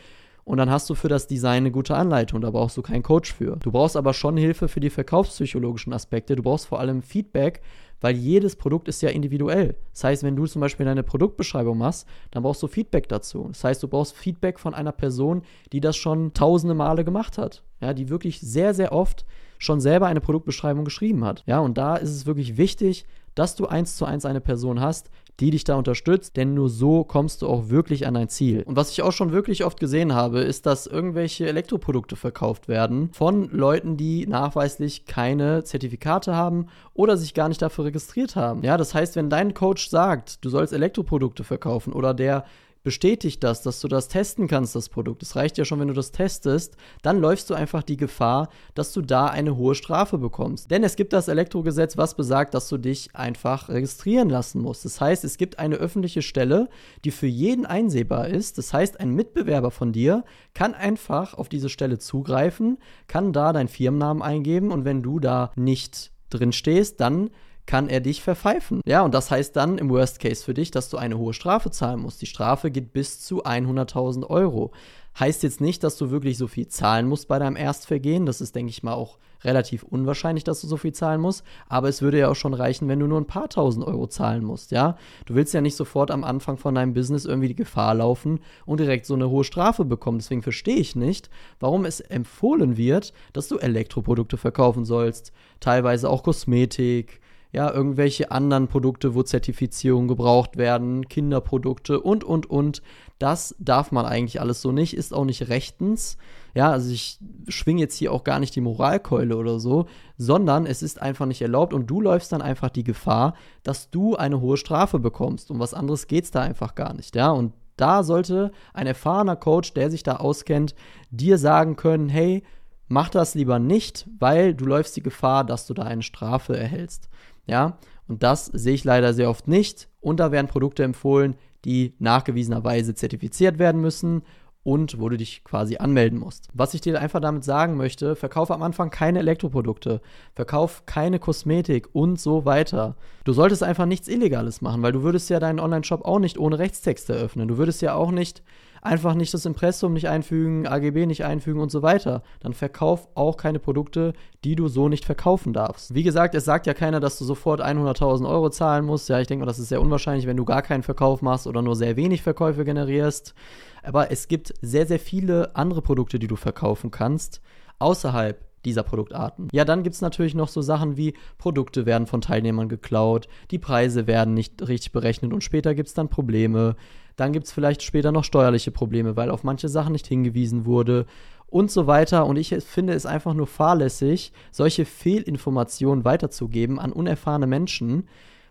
Und 0.44 0.56
dann 0.56 0.70
hast 0.70 0.90
du 0.90 0.94
für 0.94 1.08
das 1.08 1.26
Design 1.26 1.58
eine 1.58 1.70
gute 1.70 1.94
Anleitung. 1.94 2.40
Da 2.40 2.50
brauchst 2.50 2.76
du 2.76 2.82
keinen 2.82 3.02
Coach 3.02 3.32
für. 3.32 3.56
Du 3.56 3.70
brauchst 3.70 3.96
aber 3.96 4.12
schon 4.12 4.36
Hilfe 4.36 4.68
für 4.68 4.80
die 4.80 4.90
verkaufspsychologischen 4.90 5.92
Aspekte. 5.92 6.34
Du 6.34 6.42
brauchst 6.42 6.66
vor 6.66 6.80
allem 6.80 7.02
Feedback, 7.02 7.60
weil 8.00 8.16
jedes 8.16 8.56
Produkt 8.56 8.88
ist 8.88 9.02
ja 9.02 9.10
individuell. 9.10 9.76
Das 9.92 10.04
heißt, 10.04 10.22
wenn 10.22 10.36
du 10.36 10.46
zum 10.46 10.60
Beispiel 10.60 10.86
deine 10.86 11.02
Produktbeschreibung 11.02 11.78
machst, 11.78 12.08
dann 12.30 12.42
brauchst 12.42 12.62
du 12.62 12.66
Feedback 12.66 13.08
dazu. 13.08 13.46
Das 13.48 13.62
heißt, 13.62 13.82
du 13.82 13.88
brauchst 13.88 14.16
Feedback 14.16 14.58
von 14.58 14.74
einer 14.74 14.92
Person, 14.92 15.42
die 15.72 15.80
das 15.80 15.96
schon 15.96 16.32
tausende 16.32 16.74
Male 16.74 17.04
gemacht 17.04 17.38
hat. 17.38 17.62
Ja, 17.80 17.94
die 17.94 18.08
wirklich 18.08 18.40
sehr, 18.40 18.74
sehr 18.74 18.92
oft 18.92 19.24
schon 19.58 19.80
selber 19.80 20.06
eine 20.06 20.20
Produktbeschreibung 20.20 20.84
geschrieben 20.84 21.24
hat. 21.24 21.44
Ja, 21.46 21.60
und 21.60 21.76
da 21.76 21.96
ist 21.96 22.10
es 22.10 22.26
wirklich 22.26 22.56
wichtig, 22.56 23.06
dass 23.40 23.56
du 23.56 23.64
eins 23.64 23.96
zu 23.96 24.04
eins 24.04 24.26
eine 24.26 24.42
Person 24.42 24.82
hast, 24.82 25.10
die 25.40 25.50
dich 25.50 25.64
da 25.64 25.76
unterstützt, 25.76 26.36
denn 26.36 26.52
nur 26.52 26.68
so 26.68 27.04
kommst 27.04 27.40
du 27.40 27.48
auch 27.48 27.70
wirklich 27.70 28.06
an 28.06 28.12
dein 28.12 28.28
Ziel. 28.28 28.64
Und 28.64 28.76
was 28.76 28.90
ich 28.90 29.00
auch 29.00 29.12
schon 29.12 29.32
wirklich 29.32 29.64
oft 29.64 29.80
gesehen 29.80 30.14
habe, 30.14 30.40
ist, 30.40 30.66
dass 30.66 30.86
irgendwelche 30.86 31.48
Elektroprodukte 31.48 32.16
verkauft 32.16 32.68
werden 32.68 33.08
von 33.14 33.48
Leuten, 33.50 33.96
die 33.96 34.26
nachweislich 34.26 35.06
keine 35.06 35.64
Zertifikate 35.64 36.36
haben 36.36 36.66
oder 36.92 37.16
sich 37.16 37.32
gar 37.32 37.48
nicht 37.48 37.62
dafür 37.62 37.86
registriert 37.86 38.36
haben. 38.36 38.62
Ja, 38.62 38.76
das 38.76 38.92
heißt, 38.92 39.16
wenn 39.16 39.30
dein 39.30 39.54
Coach 39.54 39.88
sagt, 39.88 40.44
du 40.44 40.50
sollst 40.50 40.74
Elektroprodukte 40.74 41.42
verkaufen 41.42 41.94
oder 41.94 42.12
der 42.12 42.44
bestätigt 42.82 43.44
das, 43.44 43.62
dass 43.62 43.80
du 43.80 43.88
das 43.88 44.08
testen 44.08 44.48
kannst, 44.48 44.74
das 44.74 44.88
Produkt. 44.88 45.22
Es 45.22 45.36
reicht 45.36 45.58
ja 45.58 45.64
schon, 45.64 45.80
wenn 45.80 45.88
du 45.88 45.94
das 45.94 46.12
testest, 46.12 46.76
dann 47.02 47.20
läufst 47.20 47.50
du 47.50 47.54
einfach 47.54 47.82
die 47.82 47.96
Gefahr, 47.96 48.48
dass 48.74 48.92
du 48.92 49.02
da 49.02 49.26
eine 49.26 49.56
hohe 49.56 49.74
Strafe 49.74 50.18
bekommst. 50.18 50.70
Denn 50.70 50.82
es 50.84 50.96
gibt 50.96 51.12
das 51.12 51.28
Elektrogesetz, 51.28 51.96
was 51.96 52.14
besagt, 52.14 52.54
dass 52.54 52.68
du 52.68 52.78
dich 52.78 53.14
einfach 53.14 53.68
registrieren 53.68 54.30
lassen 54.30 54.62
musst. 54.62 54.84
Das 54.84 55.00
heißt, 55.00 55.24
es 55.24 55.36
gibt 55.36 55.58
eine 55.58 55.76
öffentliche 55.76 56.22
Stelle, 56.22 56.68
die 57.04 57.10
für 57.10 57.26
jeden 57.26 57.66
einsehbar 57.66 58.28
ist. 58.28 58.58
Das 58.58 58.72
heißt, 58.72 58.98
ein 59.00 59.10
Mitbewerber 59.10 59.70
von 59.70 59.92
dir 59.92 60.24
kann 60.54 60.74
einfach 60.74 61.34
auf 61.34 61.48
diese 61.48 61.68
Stelle 61.68 61.98
zugreifen, 61.98 62.78
kann 63.06 63.32
da 63.32 63.52
deinen 63.52 63.68
Firmennamen 63.68 64.22
eingeben 64.22 64.72
und 64.72 64.84
wenn 64.84 65.02
du 65.02 65.20
da 65.20 65.52
nicht 65.56 66.12
drin 66.30 66.52
stehst, 66.52 67.00
dann 67.00 67.30
kann 67.66 67.88
er 67.88 68.00
dich 68.00 68.22
verpfeifen. 68.22 68.80
Ja, 68.86 69.02
und 69.02 69.14
das 69.14 69.30
heißt 69.30 69.54
dann 69.56 69.78
im 69.78 69.90
Worst 69.90 70.20
Case 70.20 70.44
für 70.44 70.54
dich, 70.54 70.70
dass 70.70 70.88
du 70.88 70.96
eine 70.96 71.18
hohe 71.18 71.34
Strafe 71.34 71.70
zahlen 71.70 72.00
musst. 72.00 72.20
Die 72.22 72.26
Strafe 72.26 72.70
geht 72.70 72.92
bis 72.92 73.20
zu 73.20 73.44
100.000 73.44 74.26
Euro. 74.28 74.72
Heißt 75.18 75.42
jetzt 75.42 75.60
nicht, 75.60 75.82
dass 75.82 75.96
du 75.96 76.10
wirklich 76.10 76.38
so 76.38 76.46
viel 76.46 76.68
zahlen 76.68 77.08
musst 77.08 77.28
bei 77.28 77.38
deinem 77.38 77.56
Erstvergehen. 77.56 78.26
Das 78.26 78.40
ist, 78.40 78.54
denke 78.54 78.70
ich 78.70 78.82
mal, 78.82 78.94
auch 78.94 79.18
relativ 79.42 79.82
unwahrscheinlich, 79.82 80.44
dass 80.44 80.60
du 80.60 80.66
so 80.66 80.76
viel 80.76 80.92
zahlen 80.92 81.20
musst. 81.20 81.44
Aber 81.68 81.88
es 81.88 82.02
würde 82.02 82.18
ja 82.18 82.28
auch 82.28 82.36
schon 82.36 82.54
reichen, 82.54 82.88
wenn 82.88 83.00
du 83.00 83.06
nur 83.06 83.20
ein 83.20 83.26
paar 83.26 83.48
tausend 83.48 83.86
Euro 83.86 84.06
zahlen 84.06 84.44
musst, 84.44 84.70
ja. 84.70 84.96
Du 85.26 85.34
willst 85.34 85.54
ja 85.54 85.60
nicht 85.60 85.76
sofort 85.76 86.10
am 86.10 86.24
Anfang 86.24 86.56
von 86.56 86.74
deinem 86.74 86.94
Business 86.94 87.24
irgendwie 87.24 87.48
die 87.48 87.56
Gefahr 87.56 87.94
laufen 87.94 88.40
und 88.66 88.80
direkt 88.80 89.06
so 89.06 89.14
eine 89.14 89.30
hohe 89.30 89.44
Strafe 89.44 89.84
bekommen. 89.84 90.18
Deswegen 90.18 90.42
verstehe 90.42 90.76
ich 90.76 90.96
nicht, 90.96 91.30
warum 91.58 91.84
es 91.84 92.00
empfohlen 92.00 92.76
wird, 92.76 93.12
dass 93.32 93.48
du 93.48 93.58
Elektroprodukte 93.58 94.36
verkaufen 94.36 94.84
sollst. 94.84 95.32
Teilweise 95.60 96.08
auch 96.08 96.22
Kosmetik, 96.22 97.19
ja, 97.52 97.72
irgendwelche 97.72 98.30
anderen 98.30 98.68
Produkte, 98.68 99.14
wo 99.14 99.22
Zertifizierungen 99.22 100.08
gebraucht 100.08 100.56
werden, 100.56 101.08
Kinderprodukte 101.08 102.00
und, 102.00 102.22
und, 102.24 102.48
und. 102.48 102.82
Das 103.18 103.54
darf 103.58 103.92
man 103.92 104.06
eigentlich 104.06 104.40
alles 104.40 104.62
so 104.62 104.72
nicht, 104.72 104.94
ist 104.94 105.12
auch 105.12 105.24
nicht 105.24 105.48
rechtens. 105.48 106.16
Ja, 106.54 106.70
also 106.70 106.90
ich 106.90 107.18
schwinge 107.48 107.80
jetzt 107.80 107.96
hier 107.96 108.12
auch 108.12 108.24
gar 108.24 108.40
nicht 108.40 108.56
die 108.56 108.60
Moralkeule 108.60 109.36
oder 109.36 109.60
so, 109.60 109.86
sondern 110.16 110.66
es 110.66 110.82
ist 110.82 111.00
einfach 111.00 111.26
nicht 111.26 111.42
erlaubt 111.42 111.74
und 111.74 111.86
du 111.86 112.00
läufst 112.00 112.32
dann 112.32 112.42
einfach 112.42 112.70
die 112.70 112.84
Gefahr, 112.84 113.34
dass 113.62 113.90
du 113.90 114.16
eine 114.16 114.40
hohe 114.40 114.56
Strafe 114.56 114.98
bekommst. 114.98 115.50
Um 115.50 115.58
was 115.58 115.74
anderes 115.74 116.06
geht 116.06 116.24
es 116.24 116.30
da 116.30 116.40
einfach 116.40 116.74
gar 116.74 116.94
nicht, 116.94 117.14
ja. 117.14 117.30
Und 117.30 117.52
da 117.76 118.02
sollte 118.02 118.52
ein 118.74 118.86
erfahrener 118.86 119.36
Coach, 119.36 119.72
der 119.74 119.90
sich 119.90 120.02
da 120.02 120.16
auskennt, 120.16 120.74
dir 121.10 121.38
sagen 121.38 121.76
können, 121.76 122.08
hey, 122.08 122.42
mach 122.90 123.08
das 123.08 123.34
lieber 123.34 123.58
nicht, 123.58 124.06
weil 124.18 124.52
du 124.52 124.66
läufst 124.66 124.96
die 124.96 125.02
Gefahr, 125.02 125.44
dass 125.44 125.66
du 125.66 125.72
da 125.74 125.84
eine 125.84 126.02
Strafe 126.02 126.56
erhältst. 126.56 127.08
Ja, 127.46 127.78
und 128.08 128.22
das 128.22 128.46
sehe 128.46 128.74
ich 128.74 128.84
leider 128.84 129.14
sehr 129.14 129.30
oft 129.30 129.48
nicht. 129.48 129.88
Und 130.00 130.20
da 130.20 130.32
werden 130.32 130.48
Produkte 130.48 130.82
empfohlen, 130.82 131.36
die 131.64 131.94
nachgewiesenerweise 131.98 132.94
zertifiziert 132.94 133.58
werden 133.58 133.80
müssen 133.80 134.22
und 134.62 135.00
wo 135.00 135.08
du 135.08 135.16
dich 135.16 135.44
quasi 135.44 135.76
anmelden 135.76 136.18
musst. 136.18 136.48
Was 136.52 136.74
ich 136.74 136.80
dir 136.80 137.00
einfach 137.00 137.20
damit 137.20 137.44
sagen 137.44 137.76
möchte, 137.76 138.16
verkaufe 138.16 138.52
am 138.52 138.62
Anfang 138.62 138.90
keine 138.90 139.20
Elektroprodukte, 139.20 140.00
verkauf 140.34 140.84
keine 140.84 141.18
Kosmetik 141.18 141.88
und 141.92 142.20
so 142.20 142.44
weiter. 142.44 142.96
Du 143.24 143.32
solltest 143.32 143.62
einfach 143.62 143.86
nichts 143.86 144.08
Illegales 144.08 144.60
machen, 144.60 144.82
weil 144.82 144.92
du 144.92 145.02
würdest 145.02 145.30
ja 145.30 145.38
deinen 145.38 145.60
Online-Shop 145.60 146.04
auch 146.04 146.18
nicht 146.18 146.38
ohne 146.38 146.58
Rechtstexte 146.58 147.14
öffnen. 147.14 147.48
Du 147.48 147.56
würdest 147.56 147.80
ja 147.82 147.94
auch 147.94 148.10
nicht 148.10 148.42
einfach 148.82 149.14
nicht 149.14 149.32
das 149.34 149.46
Impressum 149.46 149.92
nicht 149.92 150.08
einfügen, 150.08 150.66
AGB 150.66 151.06
nicht 151.06 151.24
einfügen 151.24 151.60
und 151.60 151.70
so 151.70 151.82
weiter. 151.82 152.22
Dann 152.40 152.54
verkauf 152.54 153.08
auch 153.14 153.36
keine 153.36 153.58
Produkte, 153.58 154.12
die 154.44 154.56
du 154.56 154.68
so 154.68 154.88
nicht 154.88 155.04
verkaufen 155.04 155.52
darfst. 155.52 155.94
Wie 155.94 156.02
gesagt, 156.02 156.34
es 156.34 156.44
sagt 156.44 156.66
ja 156.66 156.74
keiner, 156.74 157.00
dass 157.00 157.18
du 157.18 157.24
sofort 157.24 157.60
100.000 157.62 158.28
Euro 158.28 158.50
zahlen 158.50 158.84
musst. 158.84 159.08
Ja, 159.08 159.20
ich 159.20 159.26
denke 159.26 159.44
mal, 159.44 159.50
das 159.50 159.58
ist 159.58 159.68
sehr 159.68 159.82
unwahrscheinlich, 159.82 160.26
wenn 160.26 160.36
du 160.36 160.44
gar 160.44 160.62
keinen 160.62 160.82
Verkauf 160.82 161.22
machst 161.22 161.46
oder 161.46 161.62
nur 161.62 161.76
sehr 161.76 161.96
wenig 161.96 162.22
Verkäufe 162.22 162.64
generierst. 162.64 163.34
Aber 163.82 164.10
es 164.10 164.28
gibt 164.28 164.52
sehr, 164.60 164.86
sehr 164.86 164.98
viele 164.98 165.54
andere 165.56 165.82
Produkte, 165.82 166.18
die 166.18 166.26
du 166.26 166.36
verkaufen 166.36 166.90
kannst, 166.90 167.40
außerhalb 167.78 168.38
dieser 168.64 168.82
Produktarten. 168.82 169.48
Ja, 169.52 169.64
dann 169.64 169.82
gibt 169.82 169.94
es 169.94 170.02
natürlich 170.02 170.34
noch 170.34 170.48
so 170.48 170.60
Sachen 170.60 170.96
wie 170.96 171.14
Produkte 171.38 171.86
werden 171.86 172.06
von 172.06 172.20
Teilnehmern 172.20 172.68
geklaut, 172.68 173.28
die 173.50 173.58
Preise 173.58 174.06
werden 174.06 174.34
nicht 174.34 174.66
richtig 174.68 174.92
berechnet 174.92 175.32
und 175.32 175.42
später 175.42 175.74
gibt 175.74 175.88
es 175.88 175.94
dann 175.94 176.08
Probleme. 176.08 176.76
Dann 177.20 177.34
gibt 177.34 177.44
es 177.44 177.52
vielleicht 177.52 177.82
später 177.82 178.12
noch 178.12 178.24
steuerliche 178.24 178.70
Probleme, 178.70 179.14
weil 179.14 179.28
auf 179.28 179.44
manche 179.44 179.68
Sachen 179.68 179.92
nicht 179.92 180.06
hingewiesen 180.06 180.64
wurde 180.64 181.04
und 181.48 181.70
so 181.70 181.86
weiter. 181.86 182.24
Und 182.24 182.38
ich 182.38 182.48
finde 182.64 182.94
es 182.94 183.04
einfach 183.04 183.34
nur 183.34 183.46
fahrlässig, 183.46 184.32
solche 184.50 184.86
Fehlinformationen 184.86 186.06
weiterzugeben 186.06 186.78
an 186.78 186.92
unerfahrene 186.92 187.46
Menschen, 187.46 188.08